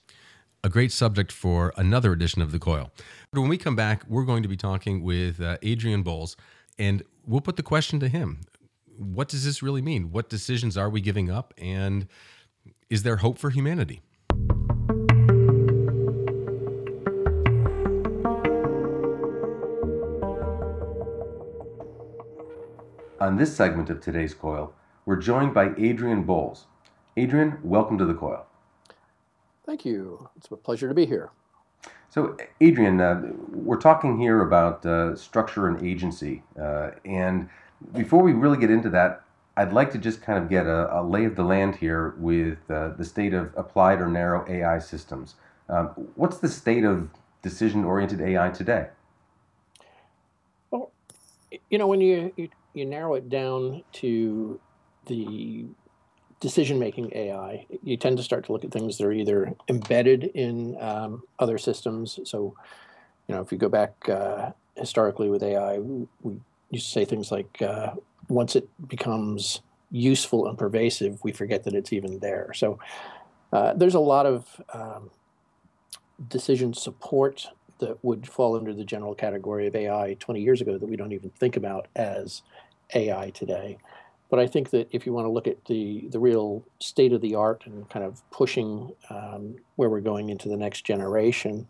a 0.64 0.70
great 0.70 0.90
subject 0.90 1.30
for 1.30 1.74
another 1.76 2.10
edition 2.12 2.40
of 2.40 2.50
The 2.50 2.58
Coil. 2.58 2.90
But 3.30 3.42
when 3.42 3.50
we 3.50 3.58
come 3.58 3.76
back, 3.76 4.02
we're 4.08 4.24
going 4.24 4.42
to 4.42 4.48
be 4.48 4.56
talking 4.56 5.02
with 5.02 5.38
uh, 5.38 5.58
Adrian 5.60 6.02
Bowles, 6.02 6.38
and 6.78 7.02
we'll 7.26 7.42
put 7.42 7.56
the 7.56 7.62
question 7.62 8.00
to 8.00 8.08
him 8.08 8.40
What 8.96 9.28
does 9.28 9.44
this 9.44 9.62
really 9.62 9.82
mean? 9.82 10.10
What 10.10 10.30
decisions 10.30 10.78
are 10.78 10.88
we 10.88 11.02
giving 11.02 11.30
up? 11.30 11.52
And 11.58 12.08
is 12.88 13.02
there 13.02 13.18
hope 13.18 13.38
for 13.38 13.50
humanity? 13.50 14.00
On 23.20 23.36
this 23.36 23.54
segment 23.54 23.90
of 23.90 24.00
today's 24.00 24.32
Coil, 24.32 24.72
we're 25.04 25.16
joined 25.16 25.52
by 25.52 25.74
Adrian 25.76 26.22
Bowles. 26.22 26.66
Adrian, 27.18 27.58
welcome 27.62 27.98
to 27.98 28.06
the 28.06 28.14
Coil. 28.14 28.46
Thank 29.66 29.84
you. 29.84 30.28
It's 30.36 30.50
a 30.50 30.56
pleasure 30.56 30.88
to 30.88 30.94
be 30.94 31.06
here. 31.06 31.30
So, 32.10 32.36
Adrian, 32.60 33.00
uh, 33.00 33.22
we're 33.50 33.80
talking 33.80 34.20
here 34.20 34.42
about 34.42 34.84
uh, 34.86 35.16
structure 35.16 35.66
and 35.66 35.84
agency. 35.84 36.42
Uh, 36.60 36.90
and 37.04 37.48
before 37.92 38.22
we 38.22 38.32
really 38.32 38.58
get 38.58 38.70
into 38.70 38.88
that, 38.90 39.24
I'd 39.56 39.72
like 39.72 39.90
to 39.92 39.98
just 39.98 40.22
kind 40.22 40.42
of 40.42 40.48
get 40.48 40.66
a, 40.66 41.00
a 41.00 41.02
lay 41.02 41.24
of 41.24 41.36
the 41.36 41.42
land 41.44 41.76
here 41.76 42.14
with 42.18 42.58
uh, 42.70 42.90
the 42.90 43.04
state 43.04 43.34
of 43.34 43.52
applied 43.56 44.00
or 44.00 44.08
narrow 44.08 44.44
AI 44.48 44.78
systems. 44.78 45.34
Um, 45.68 45.88
what's 46.14 46.38
the 46.38 46.48
state 46.48 46.84
of 46.84 47.08
decision 47.42 47.84
oriented 47.84 48.20
AI 48.20 48.50
today? 48.50 48.88
Well, 50.70 50.92
you 51.70 51.78
know, 51.78 51.86
when 51.86 52.00
you, 52.00 52.32
you, 52.36 52.48
you 52.74 52.84
narrow 52.84 53.14
it 53.14 53.28
down 53.28 53.84
to 53.94 54.60
the 55.06 55.66
decision 56.44 56.78
making 56.78 57.10
AI, 57.14 57.64
you 57.82 57.96
tend 57.96 58.18
to 58.18 58.22
start 58.22 58.44
to 58.44 58.52
look 58.52 58.66
at 58.66 58.70
things 58.70 58.98
that 58.98 59.06
are 59.06 59.12
either 59.12 59.54
embedded 59.70 60.24
in 60.34 60.76
um, 60.78 61.22
other 61.38 61.56
systems. 61.56 62.20
So, 62.24 62.54
you 63.26 63.34
know, 63.34 63.40
if 63.40 63.50
you 63.50 63.56
go 63.56 63.70
back 63.70 64.06
uh, 64.10 64.50
historically 64.76 65.30
with 65.30 65.42
AI, 65.42 65.78
we, 65.78 66.06
used 66.68 66.86
to 66.88 66.92
say 66.92 67.06
things 67.06 67.32
like 67.32 67.62
uh, 67.62 67.94
once 68.28 68.56
it 68.56 68.68
becomes 68.86 69.62
useful 69.90 70.46
and 70.46 70.58
pervasive, 70.58 71.18
we 71.24 71.32
forget 71.32 71.64
that 71.64 71.72
it's 71.72 71.94
even 71.94 72.18
there. 72.18 72.52
So, 72.52 72.78
uh, 73.54 73.72
there's 73.72 73.94
a 73.94 74.00
lot 74.14 74.26
of 74.26 74.60
um, 74.74 75.10
decision 76.28 76.74
support 76.74 77.46
that 77.78 78.04
would 78.04 78.28
fall 78.28 78.54
under 78.54 78.74
the 78.74 78.84
general 78.84 79.14
category 79.14 79.66
of 79.66 79.74
AI 79.74 80.14
20 80.20 80.42
years 80.42 80.60
ago 80.60 80.76
that 80.76 80.86
we 80.86 80.96
don't 80.96 81.12
even 81.12 81.30
think 81.30 81.56
about 81.56 81.88
as 81.96 82.42
AI 82.94 83.30
today. 83.30 83.78
But 84.34 84.42
I 84.42 84.48
think 84.48 84.70
that 84.70 84.88
if 84.90 85.06
you 85.06 85.12
want 85.12 85.26
to 85.26 85.30
look 85.30 85.46
at 85.46 85.64
the, 85.66 86.08
the 86.10 86.18
real 86.18 86.66
state 86.80 87.12
of 87.12 87.20
the 87.20 87.36
art 87.36 87.62
and 87.66 87.88
kind 87.88 88.04
of 88.04 88.20
pushing 88.32 88.90
um, 89.08 89.54
where 89.76 89.88
we're 89.88 90.00
going 90.00 90.28
into 90.28 90.48
the 90.48 90.56
next 90.56 90.84
generation, 90.84 91.68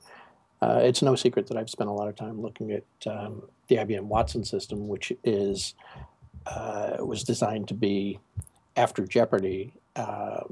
uh, 0.63 0.81
it's 0.83 1.03
no 1.03 1.15
secret 1.15 1.47
that 1.49 1.59
I've 1.59 1.69
spent 1.69 1.91
a 1.91 1.93
lot 1.93 2.09
of 2.09 2.17
time 2.17 2.41
looking 2.41 2.73
at 2.73 2.85
um, 3.07 3.43
the 3.69 3.77
IBM 3.77 4.05
Watson 4.05 4.47
system, 4.47 4.89
which 4.89 5.13
is 5.25 5.75
uh, 6.47 6.97
was 7.01 7.23
designed 7.23 7.69
to 7.69 7.75
be 7.75 8.19
after 8.79 9.05
Jeopardy 9.05 9.75
uh, 9.97 10.45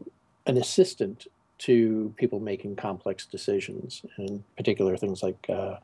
an 0.47 0.59
assistant 0.59 1.28
to 1.61 2.12
people 2.19 2.40
making 2.40 2.76
complex 2.76 3.25
decisions, 3.25 4.02
in 4.19 4.45
particular 4.59 4.99
things 4.99 5.23
like 5.23 5.47
uh, 5.49 5.76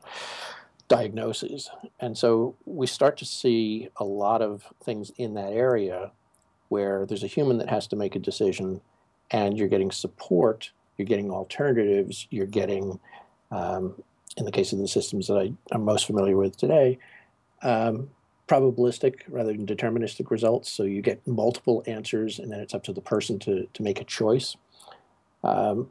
diagnoses. 0.89 1.71
And 1.99 2.15
so 2.15 2.55
we 2.65 2.85
start 2.85 3.17
to 3.17 3.25
see 3.25 3.89
a 3.97 4.03
lot 4.03 4.43
of 4.43 4.71
things 4.83 5.11
in 5.17 5.33
that 5.33 5.53
area 5.53 6.11
where 6.69 7.05
there's 7.05 7.23
a 7.23 7.27
human 7.27 7.57
that 7.57 7.69
has 7.69 7.87
to 7.87 7.95
make 7.95 8.15
a 8.15 8.19
decision 8.19 8.81
and 9.31 9.57
you're 9.57 9.67
getting 9.67 9.91
support, 9.91 10.71
you're 10.97 11.05
getting 11.05 11.31
alternatives, 11.31 12.27
you're 12.29 12.45
getting, 12.45 12.99
um, 13.51 13.93
in 14.37 14.45
the 14.45 14.51
case 14.51 14.71
of 14.73 14.79
the 14.79 14.87
systems 14.87 15.27
that 15.27 15.37
I, 15.37 15.75
am 15.75 15.83
most 15.83 16.07
familiar 16.07 16.37
with 16.37 16.57
today, 16.57 16.97
um, 17.61 18.09
probabilistic 18.47 19.21
rather 19.27 19.51
than 19.51 19.65
deterministic 19.65 20.31
results. 20.31 20.71
So 20.71 20.83
you 20.83 21.01
get 21.01 21.25
multiple 21.27 21.83
answers 21.85 22.39
and 22.39 22.51
then 22.51 22.59
it's 22.59 22.73
up 22.73 22.83
to 22.85 22.93
the 22.93 23.01
person 23.01 23.37
to, 23.39 23.67
to 23.73 23.83
make 23.83 24.01
a 24.01 24.05
choice. 24.05 24.55
Um, 25.43 25.89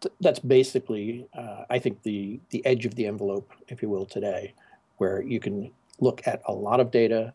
th- 0.00 0.14
that's 0.20 0.40
basically, 0.40 1.28
uh, 1.36 1.64
I 1.70 1.78
think, 1.78 2.02
the, 2.02 2.40
the 2.50 2.64
edge 2.66 2.84
of 2.84 2.94
the 2.96 3.06
envelope, 3.06 3.52
if 3.68 3.82
you 3.82 3.88
will, 3.88 4.06
today, 4.06 4.54
where 4.96 5.22
you 5.22 5.38
can 5.38 5.70
look 6.00 6.22
at 6.26 6.42
a 6.46 6.52
lot 6.52 6.80
of 6.80 6.90
data, 6.90 7.32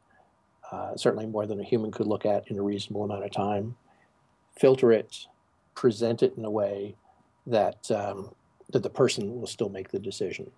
uh, 0.73 0.95
certainly 0.97 1.27
more 1.27 1.45
than 1.45 1.59
a 1.59 1.63
human 1.63 1.91
could 1.91 2.07
look 2.07 2.25
at 2.25 2.47
in 2.49 2.57
a 2.57 2.61
reasonable 2.63 3.03
amount 3.03 3.23
of 3.23 3.31
time, 3.31 3.75
filter 4.57 4.91
it, 4.91 5.27
present 5.75 6.23
it 6.23 6.33
in 6.35 6.43
a 6.45 6.49
way 6.49 6.95
that 7.45 7.91
um, 7.91 8.33
that 8.71 8.81
the 8.81 8.89
person 8.89 9.39
will 9.39 9.47
still 9.47 9.69
make 9.69 9.89
the 9.89 9.99
decision. 9.99 10.49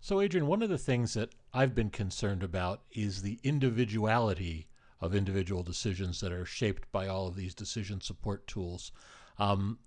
So, 0.00 0.20
Adrian, 0.20 0.46
one 0.46 0.62
of 0.62 0.68
the 0.68 0.78
things 0.78 1.14
that 1.14 1.30
I've 1.52 1.74
been 1.74 1.90
concerned 1.90 2.42
about 2.42 2.82
is 2.92 3.22
the 3.22 3.38
individuality 3.42 4.68
of 5.00 5.14
individual 5.14 5.64
decisions 5.64 6.20
that 6.20 6.32
are 6.32 6.44
shaped 6.44 6.90
by 6.92 7.08
all 7.08 7.26
of 7.26 7.34
these 7.34 7.54
decision 7.54 8.00
support 8.00 8.46
tools. 8.46 8.92
Um, 9.38 9.78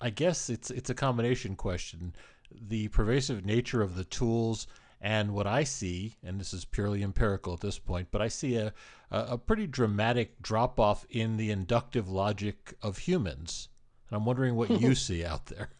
I 0.00 0.08
guess 0.08 0.48
it's 0.48 0.70
it's 0.70 0.90
a 0.90 0.94
combination 0.94 1.54
question. 1.54 2.14
The 2.50 2.88
pervasive 2.88 3.44
nature 3.44 3.82
of 3.82 3.94
the 3.94 4.04
tools 4.04 4.66
and 5.04 5.34
what 5.34 5.48
I 5.48 5.64
see, 5.64 6.14
and 6.22 6.40
this 6.40 6.54
is 6.54 6.64
purely 6.64 7.02
empirical 7.02 7.52
at 7.52 7.60
this 7.60 7.76
point, 7.76 8.08
but 8.12 8.22
I 8.22 8.28
see 8.28 8.54
a, 8.54 8.72
a 9.10 9.36
pretty 9.36 9.66
dramatic 9.66 10.40
drop 10.40 10.78
off 10.78 11.04
in 11.10 11.36
the 11.36 11.50
inductive 11.50 12.08
logic 12.08 12.74
of 12.80 12.98
humans. 12.98 13.68
And 14.08 14.16
I'm 14.16 14.24
wondering 14.24 14.54
what 14.54 14.70
you 14.70 14.94
see 14.94 15.24
out 15.24 15.46
there. 15.46 15.70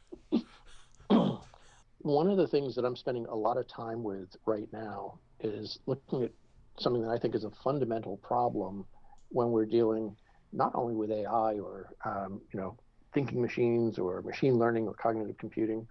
One 1.99 2.29
of 2.29 2.37
the 2.37 2.49
things 2.49 2.75
that 2.75 2.85
I'm 2.85 2.97
spending 2.97 3.27
a 3.27 3.35
lot 3.35 3.59
of 3.59 3.69
time 3.69 4.03
with 4.03 4.37
right 4.45 4.67
now 4.73 5.21
is 5.39 5.79
looking 5.87 6.25
at 6.25 6.33
something 6.81 7.03
that 7.03 7.11
I 7.11 7.19
think 7.19 7.37
is 7.37 7.45
a 7.45 7.51
fundamental 7.63 8.17
problem 8.17 8.85
when 9.29 9.53
we're 9.53 9.67
dealing 9.67 10.17
not 10.53 10.73
only 10.75 10.95
with 10.95 11.13
AI 11.13 11.61
or 11.61 11.95
um, 12.05 12.41
you 12.53 12.59
know 12.59 12.77
thinking 13.15 13.41
machines 13.41 14.01
or 14.01 14.21
machine 14.23 14.59
learning 14.59 14.89
or 14.89 14.95
cognitive 14.95 15.39
computing, 15.39 15.87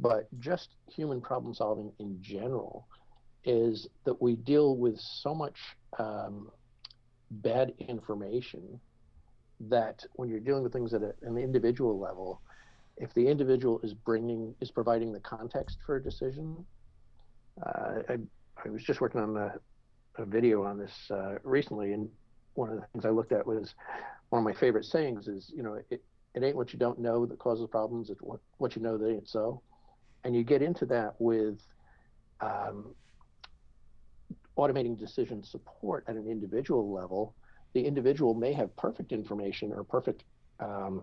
but 0.00 0.28
just 0.38 0.70
human 0.88 1.20
problem 1.20 1.52
solving 1.54 1.92
in 1.98 2.18
general 2.20 2.86
is 3.44 3.88
that 4.04 4.20
we 4.20 4.36
deal 4.36 4.76
with 4.76 4.98
so 5.00 5.34
much 5.34 5.58
um, 5.98 6.50
bad 7.30 7.72
information 7.78 8.80
that 9.60 10.04
when 10.14 10.28
you're 10.28 10.40
dealing 10.40 10.62
with 10.62 10.72
things 10.72 10.94
at 10.94 11.02
a, 11.02 11.12
an 11.22 11.36
individual 11.36 11.98
level, 11.98 12.40
if 12.96 13.12
the 13.14 13.26
individual 13.26 13.80
is 13.82 13.92
bringing 13.92 14.54
is 14.60 14.70
providing 14.70 15.12
the 15.12 15.20
context 15.20 15.78
for 15.84 15.96
a 15.96 16.02
decision, 16.02 16.64
uh, 17.66 18.02
I, 18.08 18.16
I 18.64 18.70
was 18.70 18.84
just 18.84 19.00
working 19.00 19.20
on 19.20 19.36
a, 19.36 19.54
a 20.22 20.24
video 20.24 20.64
on 20.64 20.78
this 20.78 20.92
uh, 21.10 21.36
recently, 21.42 21.92
and 21.92 22.08
one 22.54 22.70
of 22.70 22.76
the 22.76 22.86
things 22.92 23.04
I 23.04 23.10
looked 23.10 23.32
at 23.32 23.46
was 23.46 23.74
one 24.30 24.40
of 24.40 24.44
my 24.44 24.58
favorite 24.58 24.84
sayings 24.84 25.26
is, 25.26 25.52
you 25.54 25.62
know, 25.62 25.80
it, 25.90 26.02
it 26.34 26.44
ain't 26.44 26.56
what 26.56 26.72
you 26.72 26.78
don't 26.78 26.98
know 27.00 27.26
that 27.26 27.38
causes 27.38 27.66
problems; 27.68 28.10
it's 28.10 28.20
what 28.20 28.40
what 28.58 28.76
you 28.76 28.82
know 28.82 28.96
that 28.96 29.10
ain't 29.10 29.28
so. 29.28 29.62
And 30.28 30.36
you 30.36 30.44
get 30.44 30.60
into 30.60 30.84
that 30.84 31.14
with 31.18 31.58
um, 32.42 32.94
automating 34.58 34.96
decision 34.96 35.42
support 35.42 36.04
at 36.06 36.16
an 36.16 36.28
individual 36.28 36.92
level, 36.92 37.34
the 37.72 37.80
individual 37.80 38.34
may 38.34 38.52
have 38.52 38.76
perfect 38.76 39.10
information 39.10 39.72
or 39.72 39.82
perfect 39.82 40.24
um, 40.60 41.02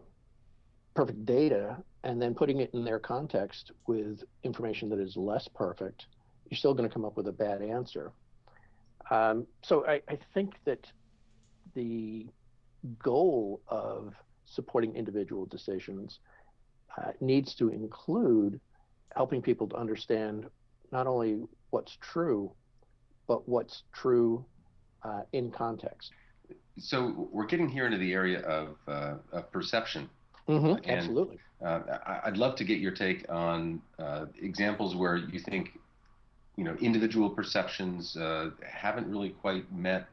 perfect 0.94 1.25
data, 1.25 1.75
and 2.03 2.22
then 2.22 2.36
putting 2.36 2.60
it 2.60 2.70
in 2.75 2.86
their 2.86 3.00
context 3.00 3.72
with 3.88 4.24
information 4.44 4.89
that 4.89 5.00
is 5.00 5.17
less 5.17 5.48
perfect, 5.48 6.05
you're 6.51 6.58
still 6.58 6.75
going 6.75 6.88
to 6.88 6.94
come 6.94 7.03
up 7.03 7.17
with 7.17 7.27
a 7.27 7.32
bad 7.32 7.63
answer. 7.63 8.12
Um, 9.10 9.48
so 9.63 9.88
I, 9.88 10.01
I 10.08 10.20
think 10.36 10.53
that 10.65 10.86
the 11.74 12.27
goal 13.01 13.60
of 13.70 14.13
supporting 14.46 14.96
individual 14.96 15.48
decisions 15.48 16.20
uh, 16.96 17.12
needs 17.20 17.55
to 17.55 17.70
include 17.70 18.62
helping 19.15 19.41
people 19.41 19.67
to 19.67 19.75
understand 19.75 20.45
not 20.91 21.07
only 21.07 21.41
what's 21.72 21.98
true, 22.01 22.51
but 23.27 23.48
what's 23.48 23.84
true 23.93 24.45
uh, 25.03 25.22
in 25.34 25.51
context. 25.51 26.12
So 26.77 27.29
we're 27.31 27.45
getting 27.45 27.69
here 27.69 27.86
into 27.86 27.98
the 27.98 28.13
area 28.13 28.41
of, 28.41 28.75
uh, 28.88 29.15
of 29.31 29.51
perception. 29.51 30.10
Mm-hmm, 30.48 30.84
and, 30.84 31.00
absolutely. 31.00 31.39
Uh, 31.65 31.79
I'd 32.24 32.38
love 32.38 32.55
to 32.57 32.63
get 32.63 32.79
your 32.79 32.91
take 32.91 33.25
on 33.29 33.81
uh, 33.98 34.25
examples 34.41 34.95
where 34.95 35.17
you 35.17 35.39
think, 35.39 35.79
you 36.57 36.63
know, 36.63 36.75
individual 36.81 37.29
perceptions 37.29 38.15
uh, 38.17 38.51
haven't 38.67 39.10
really 39.10 39.29
quite 39.29 39.72
met 39.72 40.07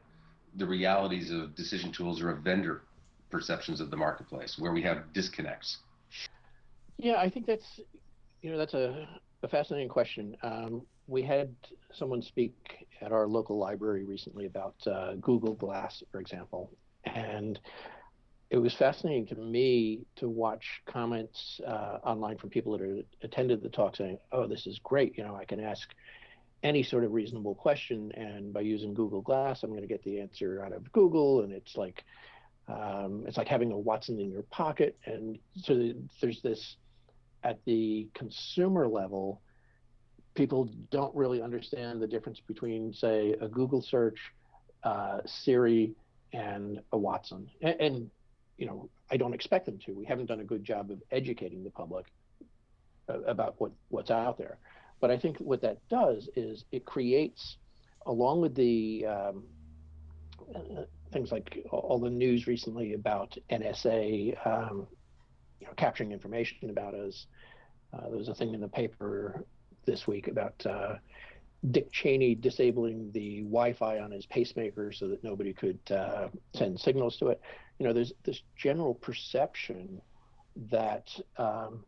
the 0.55 0.65
realities 0.65 1.31
of 1.31 1.55
decision 1.55 1.91
tools 1.91 2.21
or 2.21 2.29
of 2.29 2.39
vendor 2.39 2.81
perceptions 3.29 3.81
of 3.81 3.91
the 3.91 3.97
marketplace, 3.97 4.57
where 4.57 4.71
we 4.71 4.81
have 4.81 5.11
disconnects. 5.13 5.79
Yeah, 6.97 7.15
I 7.17 7.29
think 7.29 7.45
that's, 7.45 7.81
you 8.43 8.51
know, 8.51 8.57
that's 8.57 8.73
a, 8.73 9.07
a 9.41 9.47
fascinating 9.47 9.87
question. 9.87 10.35
Um, 10.43 10.83
we 11.07 11.23
had 11.23 11.55
someone 11.93 12.21
speak 12.21 12.53
at 13.01 13.11
our 13.11 13.25
local 13.25 13.57
library 13.57 14.03
recently 14.03 14.45
about 14.45 14.75
uh, 14.85 15.13
Google 15.15 15.53
Glass, 15.53 16.03
for 16.11 16.19
example, 16.19 16.69
and 17.05 17.59
it 18.49 18.57
was 18.57 18.73
fascinating 18.75 19.25
to 19.27 19.35
me 19.35 20.01
to 20.17 20.29
watch 20.29 20.81
comments 20.85 21.59
uh, 21.65 21.99
online 22.03 22.37
from 22.37 22.49
people 22.49 22.77
that 22.77 22.81
are, 22.81 22.99
attended 23.23 23.63
the 23.63 23.69
talk 23.69 23.95
saying, 23.95 24.19
"Oh, 24.31 24.45
this 24.45 24.67
is 24.67 24.77
great! 24.83 25.17
You 25.17 25.23
know, 25.23 25.35
I 25.35 25.45
can 25.45 25.61
ask 25.61 25.89
any 26.63 26.83
sort 26.83 27.05
of 27.05 27.13
reasonable 27.13 27.55
question, 27.55 28.11
and 28.13 28.53
by 28.53 28.61
using 28.61 28.93
Google 28.93 29.21
Glass, 29.21 29.63
I'm 29.63 29.69
going 29.69 29.81
to 29.81 29.87
get 29.87 30.03
the 30.03 30.19
answer 30.19 30.63
out 30.63 30.73
of 30.73 30.91
Google, 30.91 31.41
and 31.41 31.51
it's 31.53 31.75
like." 31.77 32.03
Um, 32.65 33.25
it's 33.27 33.35
like 33.35 33.49
having 33.49 33.73
a 33.73 33.77
Watson 33.77 34.21
in 34.21 34.31
your 34.31 34.43
pocket, 34.43 34.97
and 35.05 35.37
so 35.53 35.91
there's 36.21 36.41
this 36.41 36.77
at 37.43 37.59
the 37.65 38.07
consumer 38.13 38.87
level 38.87 39.41
people 40.35 40.69
don't 40.89 41.15
really 41.15 41.41
understand 41.41 42.01
the 42.01 42.07
difference 42.07 42.39
between, 42.39 42.93
say, 42.93 43.35
a 43.39 43.47
Google 43.47 43.81
search, 43.81 44.17
uh, 44.83 45.19
Siri, 45.25 45.93
and 46.33 46.81
a 46.91 46.97
Watson. 46.97 47.49
And, 47.61 47.79
and, 47.79 48.11
you 48.57 48.65
know, 48.65 48.89
I 49.11 49.17
don't 49.17 49.33
expect 49.33 49.65
them 49.65 49.79
to. 49.85 49.93
We 49.93 50.05
haven't 50.05 50.27
done 50.27 50.39
a 50.39 50.43
good 50.43 50.63
job 50.63 50.91
of 50.91 51.01
educating 51.11 51.63
the 51.63 51.69
public 51.69 52.05
uh, 53.09 53.21
about 53.21 53.55
what, 53.59 53.71
what's 53.89 54.11
out 54.11 54.37
there. 54.37 54.57
But 54.99 55.11
I 55.11 55.17
think 55.17 55.37
what 55.37 55.61
that 55.61 55.77
does 55.89 56.29
is 56.35 56.65
it 56.71 56.85
creates, 56.85 57.57
along 58.05 58.41
with 58.41 58.55
the 58.55 59.05
um, 59.05 59.43
uh, 60.55 60.83
things 61.11 61.31
like 61.31 61.63
all 61.71 61.99
the 61.99 62.09
news 62.09 62.47
recently 62.47 62.93
about 62.93 63.37
NSA, 63.51 64.35
um, 64.47 64.87
you 65.63 65.67
know, 65.69 65.73
capturing 65.75 66.11
information 66.11 66.69
about 66.69 66.93
us. 66.93 67.27
Uh, 67.93 68.09
there 68.09 68.17
was 68.17 68.27
a 68.27 68.35
thing 68.35 68.53
in 68.53 68.59
the 68.59 68.67
paper 68.67 69.45
this 69.85 70.05
week 70.07 70.27
about 70.27 70.65
uh, 70.65 70.95
Dick 71.71 71.89
Cheney 71.93 72.35
disabling 72.35 73.09
the 73.13 73.43
Wi-Fi 73.43 73.99
on 73.99 74.11
his 74.11 74.25
pacemaker 74.25 74.91
so 74.91 75.07
that 75.07 75.23
nobody 75.23 75.53
could 75.53 75.79
uh, 75.89 76.27
send 76.53 76.77
signals 76.77 77.15
to 77.17 77.27
it. 77.27 77.39
You 77.79 77.87
know, 77.87 77.93
there's 77.93 78.11
this 78.25 78.41
general 78.57 78.93
perception 78.93 80.01
that 80.69 81.07
um, 81.37 81.85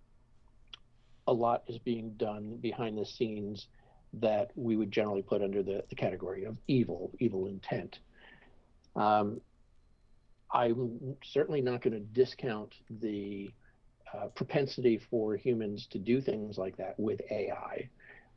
a 1.28 1.34
lot 1.34 1.63
is 1.67 1.78
being 1.78 2.12
done 2.12 2.56
behind 2.62 2.97
the 2.97 3.06
scenes 3.06 3.67
that 4.13 4.52
we 4.56 4.78
would 4.78 4.91
generally 4.91 5.21
put 5.21 5.41
under 5.41 5.62
the, 5.62 5.84
the 5.89 5.95
category 5.95 6.45
of 6.45 6.56
evil, 6.69 7.12
evil 7.19 7.47
intent. 7.47 8.00
Um, 8.95 9.41
I'm 10.50 11.17
certainly 11.26 11.62
not 11.62 11.82
going 11.82 11.93
to 11.93 12.00
discount 12.00 12.73
the 13.02 13.52
uh, 14.13 14.28
propensity 14.28 14.98
for 15.10 15.36
humans 15.36 15.88
to 15.88 16.00
do 16.00 16.22
things 16.22 16.58
like 16.58 16.78
that 16.78 17.00
with 17.00 17.22
AI. 17.32 17.89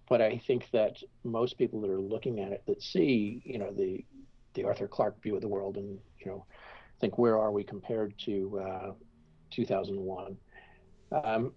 But 0.09 0.22
I 0.22 0.38
think 0.46 0.70
that 0.72 0.96
most 1.24 1.59
people 1.59 1.81
that 1.83 1.90
are 1.90 2.00
looking 2.00 2.40
at 2.40 2.52
it 2.52 2.62
that 2.66 2.83
see, 2.83 3.42
you 3.44 3.59
know, 3.59 3.72
the 3.72 4.04
the 4.54 4.64
Arthur 4.64 4.88
Clarke 4.88 5.22
view 5.22 5.37
of 5.37 5.42
the 5.42 5.48
world 5.48 5.76
and, 5.76 5.98
you 6.18 6.26
know, 6.26 6.46
think 7.00 7.18
where 7.18 7.38
are 7.38 7.52
we 7.52 7.62
compared 7.62 8.14
to 8.24 8.59
uh, 8.59 8.92
2001? 9.50 10.37
Um, 11.12 11.52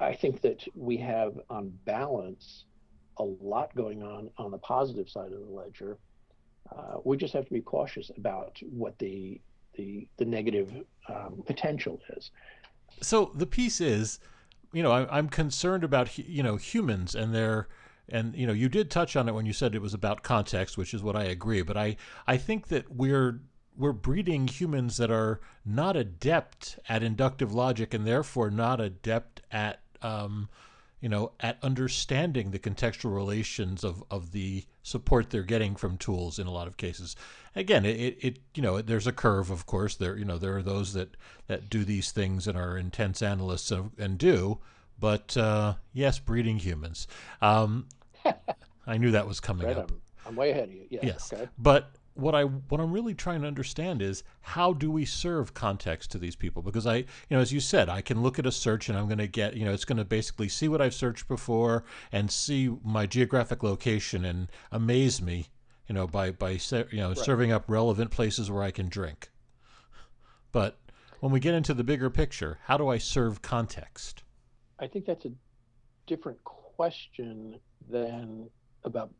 I 0.00 0.14
think 0.14 0.40
that 0.42 0.64
we 0.74 0.96
have, 0.98 1.38
on 1.50 1.72
balance, 1.84 2.64
a 3.18 3.24
lot 3.24 3.74
going 3.74 4.02
on 4.02 4.30
on 4.38 4.50
the 4.50 4.58
positive 4.58 5.08
side 5.08 5.32
of 5.32 5.40
the 5.40 5.52
ledger. 5.52 5.98
Uh, 6.74 6.98
we 7.04 7.16
just 7.16 7.32
have 7.34 7.44
to 7.46 7.52
be 7.52 7.60
cautious 7.60 8.10
about 8.16 8.58
what 8.62 8.98
the 8.98 9.40
the, 9.74 10.08
the 10.16 10.24
negative 10.24 10.72
um, 11.06 11.42
potential 11.44 12.00
is 12.16 12.30
so 13.00 13.30
the 13.34 13.46
piece 13.46 13.80
is, 13.80 14.18
you 14.72 14.82
know, 14.82 14.90
I, 14.90 15.18
I'm 15.18 15.28
concerned 15.28 15.84
about 15.84 16.16
you 16.18 16.42
know 16.42 16.56
humans 16.56 17.14
and 17.14 17.34
their 17.34 17.68
and 18.08 18.34
you 18.36 18.46
know 18.46 18.52
you 18.52 18.68
did 18.68 18.90
touch 18.90 19.16
on 19.16 19.28
it 19.28 19.34
when 19.34 19.46
you 19.46 19.52
said 19.52 19.74
it 19.74 19.82
was 19.82 19.94
about 19.94 20.22
context, 20.22 20.76
which 20.78 20.94
is 20.94 21.02
what 21.02 21.16
I 21.16 21.24
agree. 21.24 21.62
But 21.62 21.76
I 21.76 21.96
I 22.26 22.36
think 22.36 22.68
that 22.68 22.94
we're 22.94 23.40
we're 23.76 23.92
breeding 23.92 24.48
humans 24.48 24.96
that 24.96 25.10
are 25.10 25.40
not 25.64 25.96
adept 25.96 26.78
at 26.88 27.02
inductive 27.02 27.52
logic 27.52 27.92
and 27.92 28.06
therefore 28.06 28.50
not 28.50 28.80
adept 28.80 29.42
at 29.50 29.80
um, 30.02 30.48
you 31.00 31.08
know, 31.08 31.32
at 31.40 31.58
understanding 31.62 32.50
the 32.50 32.58
contextual 32.58 33.14
relations 33.14 33.84
of, 33.84 34.02
of 34.10 34.32
the 34.32 34.64
support 34.82 35.30
they're 35.30 35.42
getting 35.42 35.76
from 35.76 35.98
tools 35.98 36.38
in 36.38 36.46
a 36.46 36.50
lot 36.50 36.66
of 36.66 36.76
cases. 36.76 37.16
Again, 37.54 37.84
it, 37.84 38.16
it 38.20 38.38
you 38.54 38.62
know, 38.62 38.80
there's 38.80 39.06
a 39.06 39.12
curve, 39.12 39.50
of 39.50 39.66
course. 39.66 39.96
There, 39.96 40.16
you 40.16 40.24
know, 40.24 40.38
there 40.38 40.56
are 40.56 40.62
those 40.62 40.94
that, 40.94 41.16
that 41.48 41.68
do 41.68 41.84
these 41.84 42.12
things 42.12 42.46
and 42.46 42.56
are 42.56 42.78
intense 42.78 43.20
analysts 43.20 43.70
and, 43.70 43.90
and 43.98 44.16
do, 44.16 44.58
but 44.98 45.36
uh, 45.36 45.74
yes, 45.92 46.18
breeding 46.18 46.58
humans. 46.58 47.06
Um, 47.42 47.88
I 48.86 48.98
knew 48.98 49.10
that 49.10 49.26
was 49.26 49.40
coming 49.40 49.66
right, 49.66 49.76
up. 49.76 49.90
I'm, 49.90 50.00
I'm, 50.26 50.36
way 50.36 50.50
ahead 50.50 50.68
of 50.68 50.74
you. 50.74 50.86
Yes. 50.88 51.04
yes. 51.04 51.32
Okay. 51.32 51.48
But 51.58 51.90
what 52.16 52.34
I 52.34 52.44
what 52.44 52.80
I'm 52.80 52.92
really 52.92 53.14
trying 53.14 53.42
to 53.42 53.46
understand 53.46 54.00
is 54.00 54.24
how 54.40 54.72
do 54.72 54.90
we 54.90 55.04
serve 55.04 55.54
context 55.54 56.10
to 56.12 56.18
these 56.18 56.34
people? 56.34 56.62
Because 56.62 56.86
I, 56.86 56.96
you 56.96 57.04
know, 57.30 57.40
as 57.40 57.52
you 57.52 57.60
said, 57.60 57.88
I 57.88 58.00
can 58.00 58.22
look 58.22 58.38
at 58.38 58.46
a 58.46 58.52
search 58.52 58.88
and 58.88 58.98
I'm 58.98 59.06
going 59.06 59.18
to 59.18 59.26
get, 59.26 59.56
you 59.56 59.64
know, 59.64 59.72
it's 59.72 59.84
going 59.84 59.98
to 59.98 60.04
basically 60.04 60.48
see 60.48 60.68
what 60.68 60.80
I've 60.80 60.94
searched 60.94 61.28
before 61.28 61.84
and 62.10 62.30
see 62.30 62.74
my 62.82 63.06
geographic 63.06 63.62
location 63.62 64.24
and 64.24 64.48
amaze 64.72 65.20
me, 65.20 65.48
you 65.88 65.94
know, 65.94 66.06
by 66.06 66.30
by 66.30 66.58
you 66.90 66.98
know 66.98 67.08
right. 67.08 67.18
serving 67.18 67.52
up 67.52 67.64
relevant 67.68 68.10
places 68.10 68.50
where 68.50 68.62
I 68.62 68.70
can 68.70 68.88
drink. 68.88 69.30
But 70.52 70.78
when 71.20 71.32
we 71.32 71.40
get 71.40 71.54
into 71.54 71.74
the 71.74 71.84
bigger 71.84 72.08
picture, 72.08 72.58
how 72.64 72.78
do 72.78 72.88
I 72.88 72.98
serve 72.98 73.42
context? 73.42 74.22
I 74.78 74.86
think 74.86 75.04
that's 75.06 75.26
a 75.26 75.32
different 76.06 76.42
question 76.44 77.58
than 77.90 78.48
about 78.84 79.10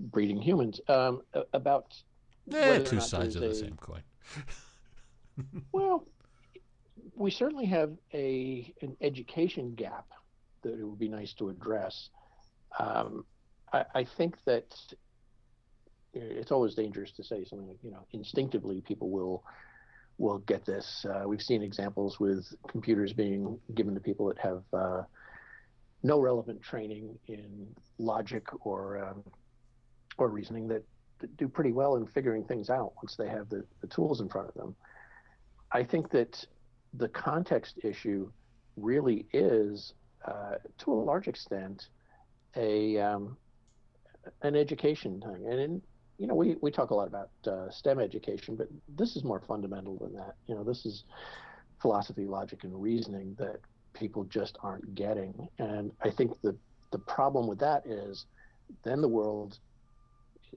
breeding 0.00 0.40
humans. 0.40 0.80
Um, 0.88 1.22
about 1.52 1.94
eh, 2.52 2.80
two 2.80 3.00
sides 3.00 3.36
of 3.36 3.42
the 3.42 3.54
same 3.54 3.76
coin. 3.76 4.02
well, 5.72 6.06
we 7.14 7.30
certainly 7.30 7.66
have 7.66 7.92
a 8.12 8.72
an 8.82 8.96
education 9.00 9.74
gap 9.74 10.06
that 10.62 10.78
it 10.78 10.84
would 10.84 10.98
be 10.98 11.08
nice 11.08 11.32
to 11.34 11.48
address. 11.48 12.10
Um, 12.78 13.24
I, 13.72 13.84
I, 13.94 14.04
think 14.04 14.36
that 14.44 14.74
it's 16.12 16.50
always 16.50 16.74
dangerous 16.74 17.12
to 17.12 17.24
say 17.24 17.44
something 17.44 17.68
like 17.68 17.78
you 17.82 17.90
know 17.90 18.06
instinctively 18.12 18.82
people 18.82 19.10
will 19.10 19.44
will 20.18 20.38
get 20.38 20.64
this. 20.64 21.06
Uh, 21.08 21.26
we've 21.26 21.42
seen 21.42 21.62
examples 21.62 22.18
with 22.18 22.46
computers 22.68 23.12
being 23.12 23.58
given 23.74 23.94
to 23.94 24.00
people 24.00 24.26
that 24.26 24.38
have 24.38 24.62
uh, 24.72 25.02
no 26.02 26.18
relevant 26.18 26.62
training 26.62 27.18
in 27.28 27.66
logic 27.98 28.46
or 28.66 29.04
um, 29.04 29.22
or 30.18 30.28
reasoning 30.28 30.68
that, 30.68 30.84
do 31.38 31.48
pretty 31.48 31.72
well 31.72 31.96
in 31.96 32.06
figuring 32.06 32.44
things 32.44 32.68
out 32.68 32.92
once 32.96 33.16
they 33.16 33.28
have 33.28 33.48
the, 33.48 33.64
the 33.80 33.86
tools 33.86 34.20
in 34.20 34.28
front 34.28 34.48
of 34.48 34.54
them. 34.54 34.76
I 35.72 35.82
think 35.82 36.10
that 36.10 36.44
the 36.94 37.08
context 37.08 37.78
issue 37.82 38.30
really 38.76 39.26
is, 39.32 39.94
uh, 40.26 40.56
to 40.78 40.92
a 40.92 40.94
large 40.94 41.26
extent, 41.26 41.88
a 42.54 42.98
um, 42.98 43.36
an 44.42 44.56
education 44.56 45.20
thing. 45.20 45.46
And 45.50 45.60
in, 45.60 45.82
you 46.18 46.26
know, 46.26 46.34
we, 46.34 46.56
we 46.60 46.70
talk 46.70 46.90
a 46.90 46.94
lot 46.94 47.08
about 47.08 47.30
uh, 47.46 47.70
STEM 47.70 48.00
education, 48.00 48.56
but 48.56 48.68
this 48.96 49.16
is 49.16 49.24
more 49.24 49.40
fundamental 49.40 49.96
than 49.98 50.12
that. 50.14 50.34
You 50.46 50.54
know, 50.54 50.64
this 50.64 50.84
is 50.84 51.04
philosophy, 51.80 52.26
logic, 52.26 52.64
and 52.64 52.82
reasoning 52.82 53.36
that 53.38 53.60
people 53.94 54.24
just 54.24 54.58
aren't 54.62 54.94
getting. 54.94 55.48
And 55.58 55.92
I 56.02 56.10
think 56.10 56.40
the 56.42 56.56
the 56.92 56.98
problem 56.98 57.46
with 57.46 57.58
that 57.60 57.86
is 57.86 58.26
then 58.84 59.00
the 59.00 59.08
world 59.08 59.58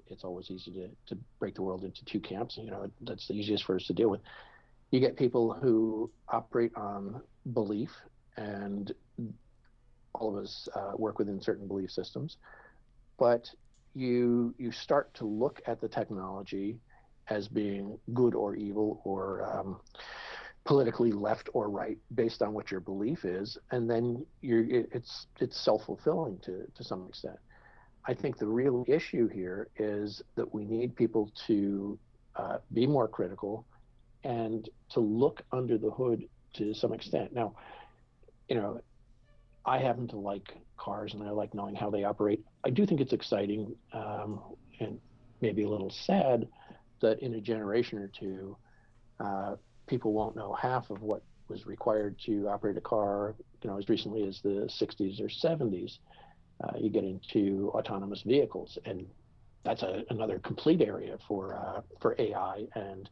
it's 0.07 0.23
always 0.23 0.49
easy 0.49 0.71
to, 0.71 0.89
to 1.07 1.21
break 1.39 1.55
the 1.55 1.61
world 1.61 1.83
into 1.83 2.03
two 2.05 2.19
camps. 2.19 2.57
You 2.57 2.71
know, 2.71 2.89
that's 3.01 3.27
the 3.27 3.33
easiest 3.33 3.65
for 3.65 3.75
us 3.75 3.85
to 3.85 3.93
deal 3.93 4.09
with. 4.09 4.21
You 4.91 4.99
get 4.99 5.17
people 5.17 5.53
who 5.53 6.09
operate 6.27 6.71
on 6.75 7.21
belief, 7.53 7.89
and 8.37 8.91
all 10.13 10.37
of 10.37 10.43
us 10.43 10.67
uh, 10.75 10.91
work 10.97 11.19
within 11.19 11.41
certain 11.41 11.67
belief 11.67 11.91
systems. 11.91 12.37
But 13.17 13.49
you 13.95 14.53
you 14.57 14.71
start 14.71 15.13
to 15.15 15.25
look 15.25 15.61
at 15.67 15.81
the 15.81 15.87
technology 15.87 16.79
as 17.29 17.47
being 17.47 17.97
good 18.13 18.33
or 18.33 18.55
evil 18.55 19.01
or 19.03 19.43
um, 19.45 19.79
politically 20.65 21.11
left 21.11 21.49
or 21.53 21.69
right 21.69 21.97
based 22.15 22.41
on 22.41 22.53
what 22.53 22.71
your 22.71 22.79
belief 22.79 23.25
is, 23.25 23.57
and 23.71 23.89
then 23.89 24.25
you're 24.41 24.63
it, 24.63 24.89
it's 24.91 25.27
it's 25.39 25.59
self 25.63 25.83
fulfilling 25.85 26.39
to 26.39 26.65
to 26.75 26.83
some 26.83 27.05
extent. 27.07 27.37
I 28.05 28.13
think 28.13 28.37
the 28.37 28.47
real 28.47 28.85
issue 28.87 29.27
here 29.27 29.67
is 29.77 30.21
that 30.35 30.53
we 30.53 30.65
need 30.65 30.95
people 30.95 31.31
to 31.47 31.99
uh, 32.35 32.57
be 32.73 32.87
more 32.87 33.07
critical 33.07 33.65
and 34.23 34.69
to 34.91 34.99
look 34.99 35.43
under 35.51 35.77
the 35.77 35.91
hood 35.91 36.27
to 36.53 36.73
some 36.73 36.93
extent. 36.93 37.33
Now, 37.33 37.55
you 38.47 38.55
know, 38.55 38.81
I 39.65 39.77
happen 39.77 40.07
to 40.09 40.17
like 40.17 40.57
cars 40.77 41.13
and 41.13 41.23
I 41.23 41.29
like 41.31 41.53
knowing 41.53 41.75
how 41.75 41.89
they 41.89 42.03
operate. 42.03 42.43
I 42.63 42.69
do 42.69 42.85
think 42.85 43.01
it's 43.01 43.13
exciting 43.13 43.75
um, 43.93 44.41
and 44.79 44.99
maybe 45.41 45.63
a 45.63 45.69
little 45.69 45.91
sad 45.91 46.47
that 47.01 47.19
in 47.19 47.35
a 47.35 47.41
generation 47.41 47.99
or 47.99 48.07
two, 48.07 48.57
uh, 49.19 49.55
people 49.87 50.13
won't 50.13 50.35
know 50.35 50.53
half 50.53 50.89
of 50.89 51.01
what 51.01 51.23
was 51.47 51.65
required 51.65 52.15
to 52.25 52.47
operate 52.47 52.77
a 52.77 52.81
car, 52.81 53.35
you 53.61 53.69
know, 53.69 53.77
as 53.77 53.89
recently 53.89 54.27
as 54.27 54.39
the 54.41 54.69
60s 54.81 55.19
or 55.19 55.27
70s 55.27 55.97
uh, 56.63 56.77
you 56.77 56.89
get 56.89 57.03
into 57.03 57.71
autonomous 57.73 58.21
vehicles, 58.21 58.77
and 58.85 59.05
that's 59.63 59.83
a, 59.83 60.03
another 60.09 60.39
complete 60.39 60.81
area 60.81 61.17
for 61.27 61.55
uh, 61.55 61.81
for 62.01 62.15
AI. 62.19 62.65
And 62.75 63.09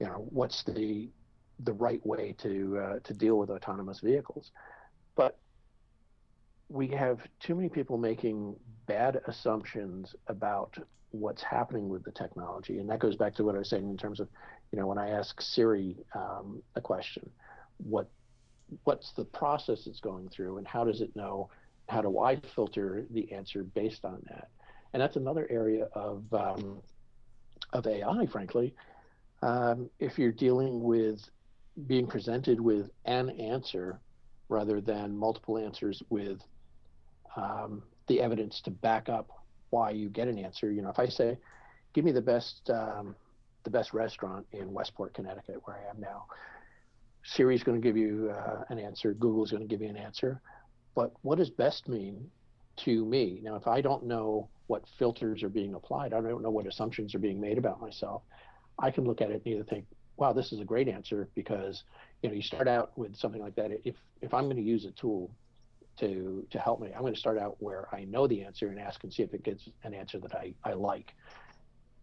you 0.00 0.06
know, 0.06 0.26
what's 0.30 0.64
the 0.64 1.08
the 1.64 1.72
right 1.72 2.04
way 2.06 2.34
to 2.42 2.78
uh, 2.78 2.98
to 3.00 3.14
deal 3.14 3.38
with 3.38 3.50
autonomous 3.50 4.00
vehicles? 4.00 4.50
But 5.14 5.38
we 6.68 6.88
have 6.88 7.20
too 7.40 7.54
many 7.54 7.68
people 7.68 7.96
making 7.96 8.56
bad 8.86 9.20
assumptions 9.26 10.14
about 10.26 10.76
what's 11.10 11.42
happening 11.42 11.88
with 11.88 12.04
the 12.04 12.12
technology, 12.12 12.78
and 12.78 12.88
that 12.90 12.98
goes 12.98 13.16
back 13.16 13.34
to 13.36 13.44
what 13.44 13.54
I 13.54 13.58
was 13.58 13.70
saying 13.70 13.88
in 13.88 13.96
terms 13.96 14.20
of, 14.20 14.28
you 14.72 14.78
know, 14.78 14.86
when 14.86 14.98
I 14.98 15.10
ask 15.10 15.40
Siri 15.40 15.96
um, 16.14 16.62
a 16.74 16.80
question, 16.80 17.30
what 17.78 18.08
what's 18.84 19.12
the 19.12 19.24
process 19.24 19.86
it's 19.86 20.00
going 20.00 20.28
through, 20.28 20.58
and 20.58 20.66
how 20.66 20.84
does 20.84 21.00
it 21.00 21.14
know 21.16 21.48
how 21.88 22.02
do 22.02 22.18
I 22.18 22.36
filter 22.54 23.06
the 23.10 23.32
answer 23.32 23.64
based 23.64 24.04
on 24.04 24.22
that? 24.28 24.48
And 24.92 25.02
that's 25.02 25.16
another 25.16 25.46
area 25.50 25.88
of 25.94 26.22
um, 26.32 26.82
of 27.72 27.86
AI, 27.86 28.26
frankly. 28.26 28.74
Um, 29.42 29.90
if 29.98 30.18
you're 30.18 30.32
dealing 30.32 30.82
with 30.82 31.20
being 31.86 32.06
presented 32.06 32.60
with 32.60 32.90
an 33.04 33.30
answer 33.30 34.00
rather 34.48 34.80
than 34.80 35.16
multiple 35.16 35.58
answers 35.58 36.02
with 36.08 36.40
um, 37.36 37.82
the 38.08 38.20
evidence 38.20 38.60
to 38.62 38.70
back 38.70 39.08
up 39.08 39.28
why 39.70 39.90
you 39.90 40.08
get 40.08 40.28
an 40.28 40.38
answer. 40.38 40.72
You 40.72 40.82
know, 40.82 40.88
if 40.88 40.98
I 40.98 41.06
say, 41.08 41.38
"Give 41.92 42.04
me 42.04 42.12
the 42.12 42.22
best 42.22 42.68
um, 42.70 43.14
the 43.64 43.70
best 43.70 43.92
restaurant 43.92 44.46
in 44.52 44.72
Westport, 44.72 45.14
Connecticut, 45.14 45.60
where 45.64 45.76
I 45.76 45.90
am 45.90 46.00
now," 46.00 46.24
Siri's 47.24 47.62
going 47.62 47.80
to 47.80 47.86
give 47.86 47.96
you 47.96 48.32
uh, 48.34 48.64
an 48.70 48.78
answer. 48.78 49.14
Google's 49.14 49.50
going 49.50 49.62
to 49.62 49.68
give 49.68 49.82
you 49.82 49.88
an 49.88 49.96
answer. 49.96 50.40
But 50.98 51.12
what 51.22 51.38
does 51.38 51.48
best 51.48 51.88
mean 51.88 52.28
to 52.78 53.04
me? 53.04 53.38
Now, 53.40 53.54
if 53.54 53.68
I 53.68 53.80
don't 53.80 54.04
know 54.06 54.48
what 54.66 54.82
filters 54.98 55.44
are 55.44 55.48
being 55.48 55.74
applied, 55.74 56.12
I 56.12 56.20
don't 56.20 56.42
know 56.42 56.50
what 56.50 56.66
assumptions 56.66 57.14
are 57.14 57.20
being 57.20 57.40
made 57.40 57.56
about 57.56 57.80
myself, 57.80 58.22
I 58.80 58.90
can 58.90 59.04
look 59.04 59.20
at 59.20 59.30
it 59.30 59.42
and 59.44 59.46
either 59.46 59.62
think, 59.62 59.84
wow, 60.16 60.32
this 60.32 60.52
is 60.52 60.58
a 60.58 60.64
great 60.64 60.88
answer 60.88 61.28
because 61.36 61.84
you 62.20 62.28
know 62.28 62.34
you 62.34 62.42
start 62.42 62.66
out 62.66 62.98
with 62.98 63.14
something 63.14 63.40
like 63.40 63.54
that. 63.54 63.70
If 63.84 63.94
if 64.22 64.34
I'm 64.34 64.46
going 64.46 64.56
to 64.56 64.62
use 64.74 64.86
a 64.86 64.90
tool 64.90 65.30
to 66.00 66.44
to 66.50 66.58
help 66.58 66.80
me, 66.80 66.88
I'm 66.92 67.02
going 67.02 67.14
to 67.14 67.20
start 67.20 67.38
out 67.38 67.54
where 67.60 67.86
I 67.94 68.02
know 68.02 68.26
the 68.26 68.42
answer 68.42 68.66
and 68.66 68.80
ask 68.80 69.04
and 69.04 69.14
see 69.14 69.22
if 69.22 69.32
it 69.32 69.44
gets 69.44 69.68
an 69.84 69.94
answer 69.94 70.18
that 70.18 70.34
I 70.34 70.52
I 70.64 70.72
like. 70.72 71.14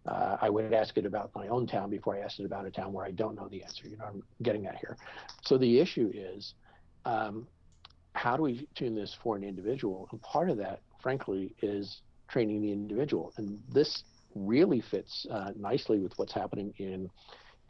Uh, 0.06 0.38
I 0.40 0.50
would 0.50 0.72
ask 0.74 0.98
it 0.98 1.06
about 1.06 1.32
my 1.36 1.50
own 1.50 1.68
town 1.68 1.90
before 1.90 2.16
I 2.16 2.20
asked 2.20 2.40
it 2.40 2.46
about 2.46 2.66
a 2.66 2.72
town 2.72 2.94
where 2.94 3.04
I 3.04 3.12
don't 3.12 3.36
know 3.36 3.50
the 3.50 3.62
answer. 3.62 3.90
You 3.90 3.98
know, 3.98 4.06
I'm 4.06 4.24
getting 4.42 4.68
at 4.68 4.78
here. 4.78 4.96
So 5.42 5.58
the 5.58 5.80
issue 5.82 6.12
is, 6.14 6.54
um, 7.04 7.48
how 8.16 8.38
do 8.38 8.44
we 8.44 8.68
tune 8.76 8.96
this 8.96 9.16
for 9.22 9.36
an 9.36 9.44
individual? 9.44 10.08
And 10.12 10.22
part 10.22 10.50
of 10.50 10.58
that, 10.58 10.82
frankly, 11.02 11.54
is 11.62 12.02
training 12.28 12.62
the 12.62 12.72
individual. 12.72 13.34
And 13.38 13.60
this 13.72 14.04
really 14.34 14.82
fits 14.82 15.28
uh, 15.30 15.52
nicely 15.56 16.00
with 16.00 16.14
what's 16.18 16.34
happening 16.34 16.74
in 16.78 17.10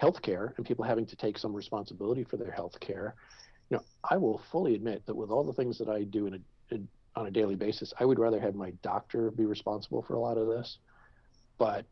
healthcare 0.02 0.56
and 0.58 0.66
people 0.66 0.86
having 0.86 1.06
to 1.06 1.16
take 1.16 1.38
some 1.38 1.54
responsibility 1.54 2.24
for 2.24 2.38
their 2.38 2.52
healthcare. 2.52 3.14
You 3.70 3.78
know, 3.78 3.84
I 4.10 4.18
will 4.18 4.42
fully 4.52 4.76
admit 4.76 5.06
that 5.08 5.16
with 5.16 5.30
all 5.30 5.44
the 5.44 5.54
things 5.54 5.78
that 5.80 5.90
I 5.90 6.04
do 6.04 6.28
in 6.28 6.36
a, 6.36 6.76
in, 6.76 6.88
on 7.16 7.28
a 7.28 7.32
daily 7.32 7.56
basis, 7.56 7.94
I 8.00 8.06
would 8.06 8.20
rather 8.20 8.40
have 8.40 8.56
my 8.56 8.72
doctor 8.84 9.32
be 9.32 9.46
responsible 9.46 10.04
for 10.04 10.14
a 10.14 10.20
lot 10.20 10.38
of 10.38 10.48
this. 10.48 10.78
But 11.58 11.86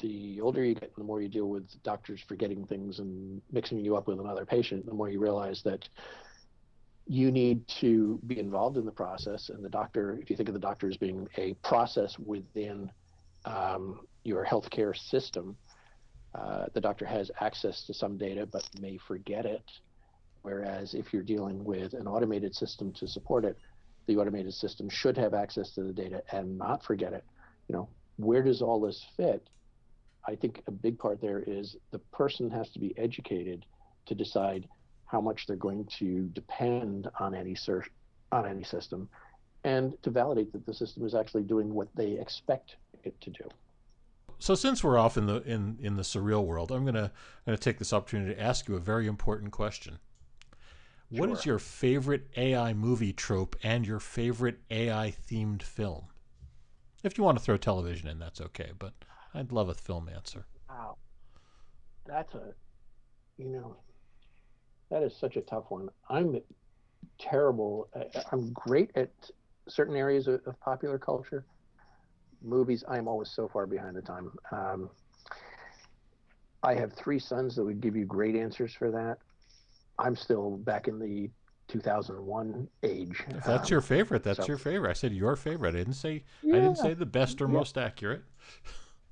the 0.00 0.40
older 0.40 0.64
you 0.64 0.74
get, 0.74 0.94
the 0.96 1.04
more 1.04 1.20
you 1.20 1.28
deal 1.28 1.48
with 1.48 1.64
doctors 1.82 2.20
forgetting 2.26 2.66
things 2.66 2.98
and 2.98 3.42
mixing 3.50 3.78
you 3.78 3.96
up 3.96 4.08
with 4.08 4.20
another 4.20 4.46
patient, 4.46 4.86
the 4.86 4.94
more 4.94 5.08
you 5.08 5.20
realize 5.20 5.62
that 5.64 5.88
you 7.06 7.30
need 7.30 7.66
to 7.80 8.20
be 8.26 8.38
involved 8.38 8.76
in 8.76 8.84
the 8.84 8.92
process. 8.92 9.48
And 9.48 9.64
the 9.64 9.68
doctor, 9.68 10.18
if 10.20 10.30
you 10.30 10.36
think 10.36 10.48
of 10.48 10.54
the 10.54 10.60
doctor 10.60 10.88
as 10.88 10.96
being 10.96 11.28
a 11.36 11.54
process 11.54 12.18
within 12.18 12.90
um, 13.44 14.00
your 14.24 14.44
healthcare 14.44 14.96
system, 14.96 15.56
uh, 16.34 16.66
the 16.72 16.80
doctor 16.80 17.04
has 17.04 17.30
access 17.40 17.84
to 17.86 17.94
some 17.94 18.16
data 18.16 18.46
but 18.46 18.68
may 18.80 18.98
forget 18.98 19.44
it. 19.44 19.64
Whereas 20.42 20.94
if 20.94 21.12
you're 21.12 21.22
dealing 21.22 21.64
with 21.64 21.92
an 21.94 22.06
automated 22.06 22.54
system 22.54 22.92
to 22.94 23.06
support 23.06 23.44
it, 23.44 23.56
the 24.06 24.16
automated 24.16 24.54
system 24.54 24.88
should 24.88 25.16
have 25.16 25.34
access 25.34 25.70
to 25.74 25.84
the 25.84 25.92
data 25.92 26.22
and 26.32 26.58
not 26.58 26.82
forget 26.82 27.12
it. 27.12 27.24
You 27.68 27.76
know, 27.76 27.88
where 28.16 28.42
does 28.42 28.62
all 28.62 28.80
this 28.80 29.04
fit? 29.16 29.48
I 30.26 30.34
think 30.34 30.62
a 30.66 30.70
big 30.70 30.98
part 30.98 31.20
there 31.20 31.42
is 31.46 31.76
the 31.90 31.98
person 31.98 32.50
has 32.50 32.70
to 32.70 32.78
be 32.78 32.96
educated 32.96 33.64
to 34.06 34.14
decide 34.14 34.68
how 35.12 35.20
much 35.20 35.46
they're 35.46 35.56
going 35.56 35.84
to 35.84 36.30
depend 36.32 37.06
on 37.20 37.34
any 37.34 37.54
search 37.54 37.90
on 38.32 38.46
any 38.48 38.64
system 38.64 39.06
and 39.62 39.92
to 40.02 40.10
validate 40.10 40.50
that 40.52 40.64
the 40.64 40.72
system 40.72 41.04
is 41.04 41.14
actually 41.14 41.42
doing 41.42 41.72
what 41.72 41.86
they 41.94 42.12
expect 42.18 42.76
it 43.04 43.20
to 43.20 43.30
do. 43.30 43.46
So 44.38 44.54
since 44.54 44.82
we're 44.82 44.98
off 44.98 45.16
in 45.18 45.26
the 45.26 45.42
in, 45.42 45.78
in 45.80 45.96
the 45.96 46.02
surreal 46.02 46.44
world, 46.44 46.72
I'm 46.72 46.84
gonna 46.84 47.04
I'm 47.04 47.44
gonna 47.46 47.58
take 47.58 47.78
this 47.78 47.92
opportunity 47.92 48.34
to 48.34 48.42
ask 48.42 48.66
you 48.66 48.74
a 48.74 48.80
very 48.80 49.06
important 49.06 49.52
question. 49.52 49.98
Sure. 51.12 51.20
What 51.20 51.38
is 51.38 51.44
your 51.44 51.58
favorite 51.58 52.28
AI 52.36 52.72
movie 52.72 53.12
trope 53.12 53.54
and 53.62 53.86
your 53.86 54.00
favorite 54.00 54.60
AI 54.70 55.14
themed 55.30 55.62
film? 55.62 56.06
If 57.04 57.18
you 57.18 57.24
want 57.24 57.36
to 57.36 57.44
throw 57.44 57.58
television 57.58 58.08
in, 58.08 58.18
that's 58.18 58.40
okay, 58.40 58.70
but 58.78 58.94
I'd 59.34 59.52
love 59.52 59.68
a 59.68 59.74
film 59.74 60.08
answer. 60.08 60.46
Wow. 60.70 60.96
That's 62.06 62.34
a 62.34 62.54
you 63.36 63.50
know, 63.50 63.76
that 64.92 65.02
is 65.02 65.16
such 65.16 65.36
a 65.36 65.40
tough 65.40 65.64
one. 65.70 65.88
I'm 66.10 66.38
terrible. 67.18 67.88
I'm 68.30 68.52
great 68.52 68.90
at 68.94 69.10
certain 69.66 69.96
areas 69.96 70.28
of, 70.28 70.40
of 70.46 70.60
popular 70.60 70.98
culture. 70.98 71.46
Movies, 72.42 72.84
I'm 72.86 73.08
always 73.08 73.30
so 73.30 73.48
far 73.48 73.66
behind 73.66 73.96
the 73.96 74.02
time. 74.02 74.32
Um, 74.50 74.90
I 76.62 76.74
have 76.74 76.92
three 76.92 77.18
sons 77.18 77.56
that 77.56 77.64
would 77.64 77.80
give 77.80 77.96
you 77.96 78.04
great 78.04 78.36
answers 78.36 78.74
for 78.74 78.90
that. 78.90 79.16
I'm 79.98 80.14
still 80.14 80.58
back 80.58 80.88
in 80.88 80.98
the 80.98 81.30
2001 81.68 82.68
age. 82.82 83.24
If 83.28 83.44
that's 83.44 83.70
um, 83.70 83.72
your 83.72 83.80
favorite, 83.80 84.22
that's 84.22 84.40
so, 84.40 84.46
your 84.46 84.58
favorite. 84.58 84.90
I 84.90 84.94
said 84.94 85.12
your 85.12 85.36
favorite. 85.36 85.74
I 85.74 85.78
didn't 85.78 85.94
say 85.94 86.22
yeah, 86.42 86.56
I 86.56 86.60
didn't 86.60 86.78
say 86.78 86.92
the 86.92 87.06
best 87.06 87.40
or 87.40 87.46
yeah. 87.46 87.52
most 87.52 87.78
accurate. 87.78 88.22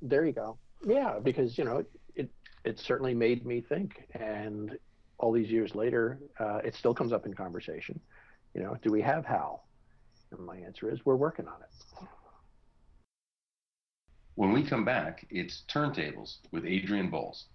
There 0.03 0.27
you 0.27 0.33
go. 0.33 0.59
Yeah, 0.87 1.19
because 1.23 1.57
you 1.59 1.65
know 1.65 1.79
it, 1.79 1.91
it 2.15 2.31
it 2.65 2.79
certainly 2.79 3.15
made 3.15 3.47
me 3.47 3.61
think, 3.61 4.05
and 4.15 4.79
all 5.21 5.33
these 5.33 5.51
years 5.51 5.75
later, 5.75 6.19
uh, 6.39 6.61
it 6.65 6.75
still 6.75 6.95
comes 6.95 7.13
up 7.13 7.27
in 7.27 7.35
conversation. 7.35 8.01
You 8.55 8.63
know, 8.63 8.77
do 8.83 8.91
we 8.91 9.03
have 9.03 9.25
Hal? 9.27 9.67
And 10.33 10.45
my 10.45 10.57
answer 10.57 10.91
is 10.91 11.05
we're 11.05 11.17
working 11.17 11.47
on 11.47 11.61
it. 11.61 12.07
When 14.35 14.53
we 14.53 14.65
come 14.65 14.85
back, 14.85 15.27
it's 15.29 15.65
Turntables 15.69 16.39
with 16.51 16.65
Adrian 16.65 17.11
Bowles. 17.11 17.47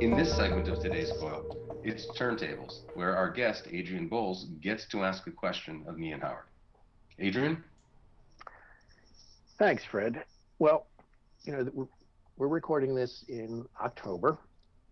In 0.00 0.14
this 0.16 0.36
segment 0.36 0.68
of 0.68 0.80
today's 0.80 1.10
coil, 1.18 1.80
it's 1.82 2.06
Turntables, 2.16 2.82
where 2.94 3.16
our 3.16 3.30
guest, 3.30 3.66
Adrian 3.72 4.06
Bowles, 4.06 4.44
gets 4.60 4.86
to 4.88 5.02
ask 5.02 5.26
a 5.26 5.32
question 5.32 5.82
of 5.88 5.98
me 5.98 6.12
and 6.12 6.22
Howard. 6.22 6.44
Adrian? 7.18 7.64
Thanks, 9.58 9.84
Fred. 9.84 10.22
Well, 10.64 10.86
you 11.42 11.52
know, 11.52 11.88
we're 12.38 12.48
recording 12.48 12.94
this 12.94 13.26
in 13.28 13.66
October, 13.82 14.38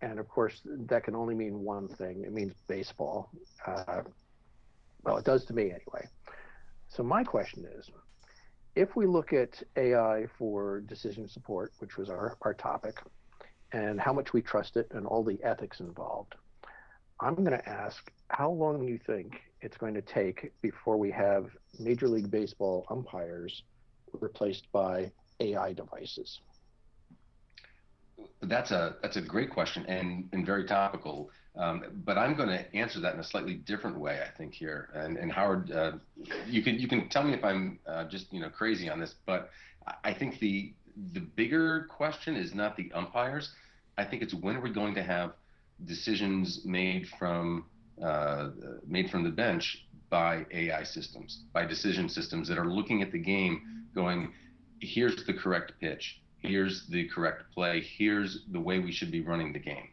and 0.03 0.19
of 0.19 0.29
course, 0.29 0.61
that 0.65 1.03
can 1.03 1.15
only 1.15 1.33
mean 1.33 1.61
one 1.61 1.87
thing. 1.87 2.23
It 2.23 2.31
means 2.31 2.53
baseball. 2.67 3.31
Uh, 3.65 4.03
well, 5.03 5.17
it 5.17 5.25
does 5.25 5.45
to 5.45 5.53
me 5.53 5.71
anyway. 5.71 6.07
So 6.89 7.01
my 7.01 7.23
question 7.23 7.65
is, 7.75 7.89
if 8.75 8.95
we 8.95 9.07
look 9.07 9.33
at 9.33 9.63
AI 9.75 10.27
for 10.37 10.81
decision 10.81 11.27
support, 11.27 11.73
which 11.79 11.97
was 11.97 12.07
our, 12.07 12.37
our 12.43 12.53
topic, 12.53 12.99
and 13.71 13.99
how 13.99 14.13
much 14.13 14.31
we 14.31 14.43
trust 14.43 14.77
it 14.77 14.91
and 14.91 15.07
all 15.07 15.23
the 15.23 15.43
ethics 15.43 15.79
involved, 15.79 16.35
I'm 17.19 17.33
going 17.33 17.49
to 17.49 17.67
ask 17.67 18.11
how 18.27 18.51
long 18.51 18.85
do 18.85 18.91
you 18.91 18.99
think 18.99 19.41
it's 19.61 19.77
going 19.77 19.95
to 19.95 20.03
take 20.03 20.51
before 20.61 20.97
we 20.97 21.09
have 21.09 21.47
Major 21.79 22.07
League 22.07 22.29
Baseball 22.29 22.85
umpires 22.91 23.63
replaced 24.21 24.71
by 24.71 25.11
AI 25.43 25.73
devices? 25.73 26.39
That's 28.41 28.71
a 28.71 28.95
that's 29.01 29.17
a 29.17 29.21
great 29.21 29.49
question 29.49 29.85
and 29.87 30.29
and 30.33 30.45
very 30.45 30.65
topical. 30.65 31.29
Um, 31.55 31.83
but 32.03 32.17
I'm 32.17 32.35
going 32.35 32.49
to 32.49 32.75
answer 32.75 32.99
that 33.01 33.13
in 33.13 33.19
a 33.19 33.23
slightly 33.23 33.53
different 33.53 33.99
way, 33.99 34.21
I 34.27 34.35
think 34.35 34.55
here. 34.55 34.89
And, 34.95 35.17
and 35.17 35.31
Howard, 35.31 35.71
uh, 35.71 35.91
you 36.47 36.63
can 36.63 36.79
you 36.79 36.87
can 36.87 37.09
tell 37.09 37.23
me 37.23 37.33
if 37.33 37.43
I'm 37.43 37.79
uh, 37.85 38.05
just 38.05 38.33
you 38.33 38.41
know 38.41 38.49
crazy 38.49 38.89
on 38.89 38.99
this, 38.99 39.15
but 39.25 39.51
I 40.03 40.13
think 40.13 40.39
the 40.39 40.73
the 41.13 41.19
bigger 41.19 41.87
question 41.89 42.35
is 42.35 42.53
not 42.53 42.75
the 42.75 42.91
umpires. 42.93 43.51
I 43.97 44.05
think 44.05 44.23
it's 44.23 44.33
when 44.33 44.55
are 44.55 44.61
we 44.61 44.71
going 44.71 44.95
to 44.95 45.03
have 45.03 45.33
decisions 45.85 46.61
made 46.65 47.07
from 47.19 47.65
uh, 48.01 48.49
made 48.85 49.09
from 49.09 49.23
the 49.23 49.29
bench 49.29 49.85
by 50.09 50.45
AI 50.51 50.83
systems, 50.83 51.41
by 51.53 51.65
decision 51.65 52.09
systems 52.09 52.47
that 52.47 52.57
are 52.57 52.67
looking 52.67 53.01
at 53.01 53.11
the 53.11 53.19
game, 53.19 53.85
going, 53.95 54.33
here's 54.83 55.23
the 55.25 55.33
correct 55.33 55.73
pitch, 55.79 56.21
here's 56.39 56.87
the 56.87 57.07
correct 57.07 57.43
play, 57.53 57.81
here's 57.81 58.43
the 58.51 58.59
way 58.59 58.79
we 58.79 58.91
should 58.91 59.11
be 59.11 59.21
running 59.21 59.53
the 59.53 59.59
game. 59.59 59.89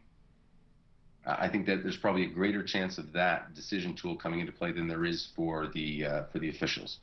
I 1.25 1.47
think 1.47 1.67
that 1.67 1.83
there's 1.83 1.97
probably 1.97 2.23
a 2.23 2.29
greater 2.29 2.63
chance 2.63 2.97
of 2.97 3.13
that 3.13 3.53
decision 3.53 3.93
tool 3.93 4.15
coming 4.15 4.39
into 4.39 4.51
play 4.51 4.71
than 4.71 4.87
there 4.87 5.05
is 5.05 5.29
for 5.35 5.67
the 5.67 6.05
uh, 6.05 6.23
for 6.31 6.39
the 6.39 6.49
officials. 6.49 6.99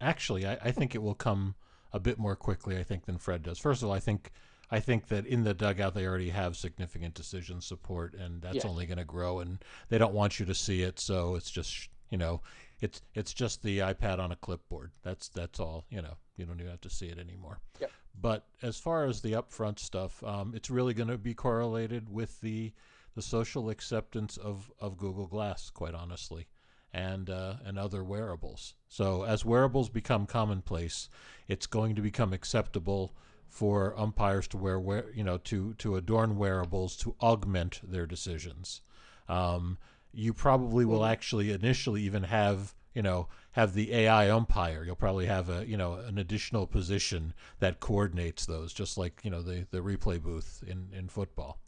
Actually, 0.00 0.44
I, 0.44 0.58
I, 0.64 0.70
think 0.72 0.94
it 0.94 1.02
will 1.02 1.14
come 1.14 1.54
a 1.92 2.00
bit 2.00 2.18
more 2.18 2.34
quickly. 2.34 2.76
I 2.76 2.82
think 2.82 3.06
than 3.06 3.16
Fred 3.16 3.44
does. 3.44 3.58
First 3.58 3.82
of 3.82 3.88
all, 3.88 3.94
I 3.94 4.00
think 4.00 4.32
I 4.72 4.80
think 4.80 5.06
that 5.06 5.24
in 5.24 5.44
the 5.44 5.54
dugout 5.54 5.94
they 5.94 6.04
already 6.04 6.30
have 6.30 6.56
significant 6.56 7.14
decision 7.14 7.60
support, 7.60 8.14
and 8.14 8.42
that's 8.42 8.64
yeah. 8.64 8.68
only 8.68 8.86
going 8.86 8.98
to 8.98 9.04
grow. 9.04 9.38
And 9.38 9.58
they 9.88 9.98
don't 9.98 10.14
want 10.14 10.40
you 10.40 10.46
to 10.46 10.54
see 10.54 10.82
it, 10.82 10.98
so 10.98 11.36
it's 11.36 11.50
just 11.50 11.88
you 12.10 12.18
know, 12.18 12.40
it's 12.84 13.00
it's 13.14 13.32
just 13.32 13.62
the 13.62 13.78
iPad 13.78 14.18
on 14.18 14.30
a 14.30 14.36
clipboard. 14.36 14.90
That's 15.02 15.28
that's 15.28 15.58
all. 15.58 15.86
You 15.88 16.02
know, 16.02 16.16
you 16.36 16.44
don't 16.44 16.60
even 16.60 16.70
have 16.70 16.82
to 16.82 16.90
see 16.90 17.06
it 17.06 17.18
anymore. 17.18 17.60
Yep. 17.80 17.90
But 18.20 18.46
as 18.62 18.78
far 18.78 19.06
as 19.06 19.20
the 19.22 19.32
upfront 19.32 19.78
stuff, 19.78 20.22
um, 20.22 20.52
it's 20.54 20.70
really 20.70 20.92
going 20.92 21.08
to 21.08 21.16
be 21.18 21.34
correlated 21.34 22.12
with 22.12 22.40
the 22.42 22.72
the 23.14 23.22
social 23.22 23.70
acceptance 23.70 24.36
of, 24.36 24.70
of 24.80 24.98
Google 24.98 25.26
Glass, 25.28 25.70
quite 25.70 25.94
honestly, 25.94 26.46
and 26.92 27.30
uh, 27.30 27.54
and 27.64 27.78
other 27.78 28.04
wearables. 28.04 28.74
So 28.88 29.24
as 29.24 29.46
wearables 29.46 29.88
become 29.88 30.26
commonplace, 30.26 31.08
it's 31.48 31.66
going 31.66 31.94
to 31.94 32.02
become 32.02 32.34
acceptable 32.34 33.14
for 33.48 33.98
umpires 33.98 34.46
to 34.48 34.58
wear, 34.58 34.78
wear 34.78 35.06
you 35.14 35.24
know 35.24 35.38
to 35.38 35.72
to 35.74 35.96
adorn 35.96 36.36
wearables 36.36 36.98
to 36.98 37.14
augment 37.22 37.80
their 37.82 38.06
decisions. 38.06 38.82
Um, 39.26 39.78
you 40.14 40.32
probably 40.32 40.84
will 40.84 41.04
actually 41.04 41.52
initially 41.52 42.02
even 42.02 42.22
have 42.24 42.74
you 42.94 43.02
know 43.02 43.28
have 43.52 43.74
the 43.74 43.92
AI 43.92 44.30
umpire. 44.30 44.84
You'll 44.84 44.96
probably 44.96 45.26
have 45.26 45.48
a 45.50 45.66
you 45.66 45.76
know 45.76 45.94
an 45.94 46.18
additional 46.18 46.66
position 46.66 47.34
that 47.60 47.80
coordinates 47.80 48.46
those, 48.46 48.72
just 48.72 48.96
like 48.96 49.20
you 49.22 49.30
know 49.30 49.42
the 49.42 49.66
the 49.70 49.80
replay 49.80 50.20
booth 50.20 50.62
in 50.66 50.88
in 50.96 51.08
football. 51.08 51.58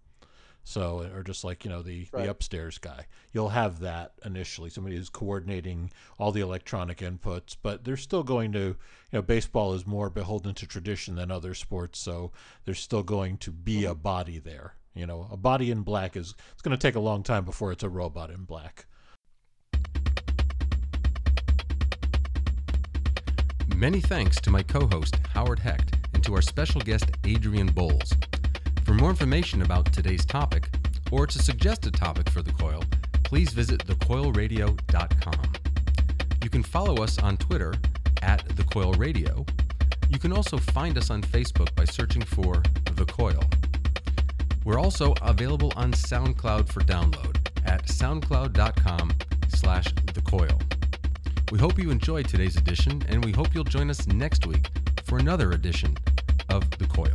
So, 0.69 1.09
or 1.15 1.23
just 1.23 1.45
like 1.45 1.65
you 1.65 1.71
know 1.71 1.83
the 1.83 2.09
right. 2.11 2.25
the 2.25 2.31
upstairs 2.31 2.79
guy, 2.79 3.07
you'll 3.33 3.51
have 3.51 3.81
that 3.81 4.15
initially. 4.25 4.69
Somebody 4.69 4.97
who's 4.97 5.09
coordinating 5.09 5.93
all 6.19 6.33
the 6.33 6.41
electronic 6.41 6.99
inputs, 6.99 7.57
but 7.63 7.85
they're 7.85 7.97
still 7.97 8.25
going 8.25 8.51
to, 8.53 8.59
you 8.59 8.77
know, 9.13 9.23
baseball 9.23 9.75
is 9.75 9.87
more 9.87 10.11
beholden 10.11 10.55
to 10.55 10.67
tradition 10.67 11.15
than 11.15 11.31
other 11.31 11.55
sports, 11.55 12.01
so 12.01 12.33
there's 12.65 12.81
still 12.81 13.05
going 13.05 13.39
to 13.39 13.53
be 13.53 13.83
mm-hmm. 13.83 13.93
a 13.93 13.95
body 13.95 14.41
there. 14.41 14.75
You 14.97 15.07
know, 15.07 15.29
a 15.31 15.37
body 15.37 15.71
in 15.71 15.83
black 15.83 16.17
is 16.17 16.35
it's 16.53 16.63
going 16.63 16.75
to 16.75 16.81
take 16.81 16.95
a 16.95 17.01
long 17.01 17.23
time 17.23 17.45
before 17.45 17.71
it's 17.71 17.83
a 17.83 17.89
robot 17.89 18.31
in 18.31 18.45
black. 18.45 18.87
Many 23.77 24.01
thanks 24.01 24.41
to 24.41 24.51
my 24.51 24.63
co-host 24.63 25.17
Howard 25.35 25.59
Hecht 25.59 25.95
and 26.15 26.25
to 26.25 26.35
our 26.35 26.41
special 26.41 26.81
guest 26.81 27.11
Adrian 27.25 27.67
Bowles. 27.67 28.11
For 28.87 28.95
more 28.95 29.11
information 29.11 29.61
about 29.61 29.93
today's 29.93 30.25
topic, 30.25 30.71
or 31.13 31.27
to 31.27 31.39
suggest 31.39 31.85
a 31.85 31.91
topic 31.91 32.31
for 32.31 32.41
The 32.41 32.53
Coil, 32.53 32.83
please 33.23 33.53
visit 33.53 33.87
thecoilradio.com. 33.87 35.53
You 36.43 36.49
can 36.49 36.63
follow 36.63 37.03
us 37.03 37.19
on 37.19 37.37
Twitter 37.37 37.75
at 38.23 38.49
The 38.57 38.65
Coil 38.65 38.95
Radio. 38.95 39.45
You 40.09 40.19
can 40.19 40.33
also 40.33 40.57
find 40.57 40.97
us 40.97 41.11
on 41.11 41.21
Facebook 41.21 41.75
by 41.75 41.85
searching 41.85 42.23
for 42.23 42.63
The 42.95 43.05
Coil. 43.05 43.43
We're 44.67 44.81
also 44.81 45.15
available 45.23 45.73
on 45.77 45.93
SoundCloud 45.93 46.69
for 46.69 46.81
download 46.81 47.37
at 47.67 47.87
soundcloud.com 47.87 49.13
slash 49.49 49.87
The 50.13 50.21
Coil. 50.23 50.59
We 51.53 51.61
hope 51.61 51.79
you 51.79 51.93
enjoyed 51.93 52.27
today's 52.27 52.57
edition, 52.57 53.01
and 53.09 53.25
we 53.25 53.31
hope 53.31 53.55
you'll 53.55 53.63
join 53.63 53.91
us 53.91 54.09
next 54.09 54.45
week 54.45 54.69
for 55.05 55.19
another 55.19 55.53
edition 55.53 55.97
of 56.49 56.69
The 56.79 56.87
Coil. 56.89 57.15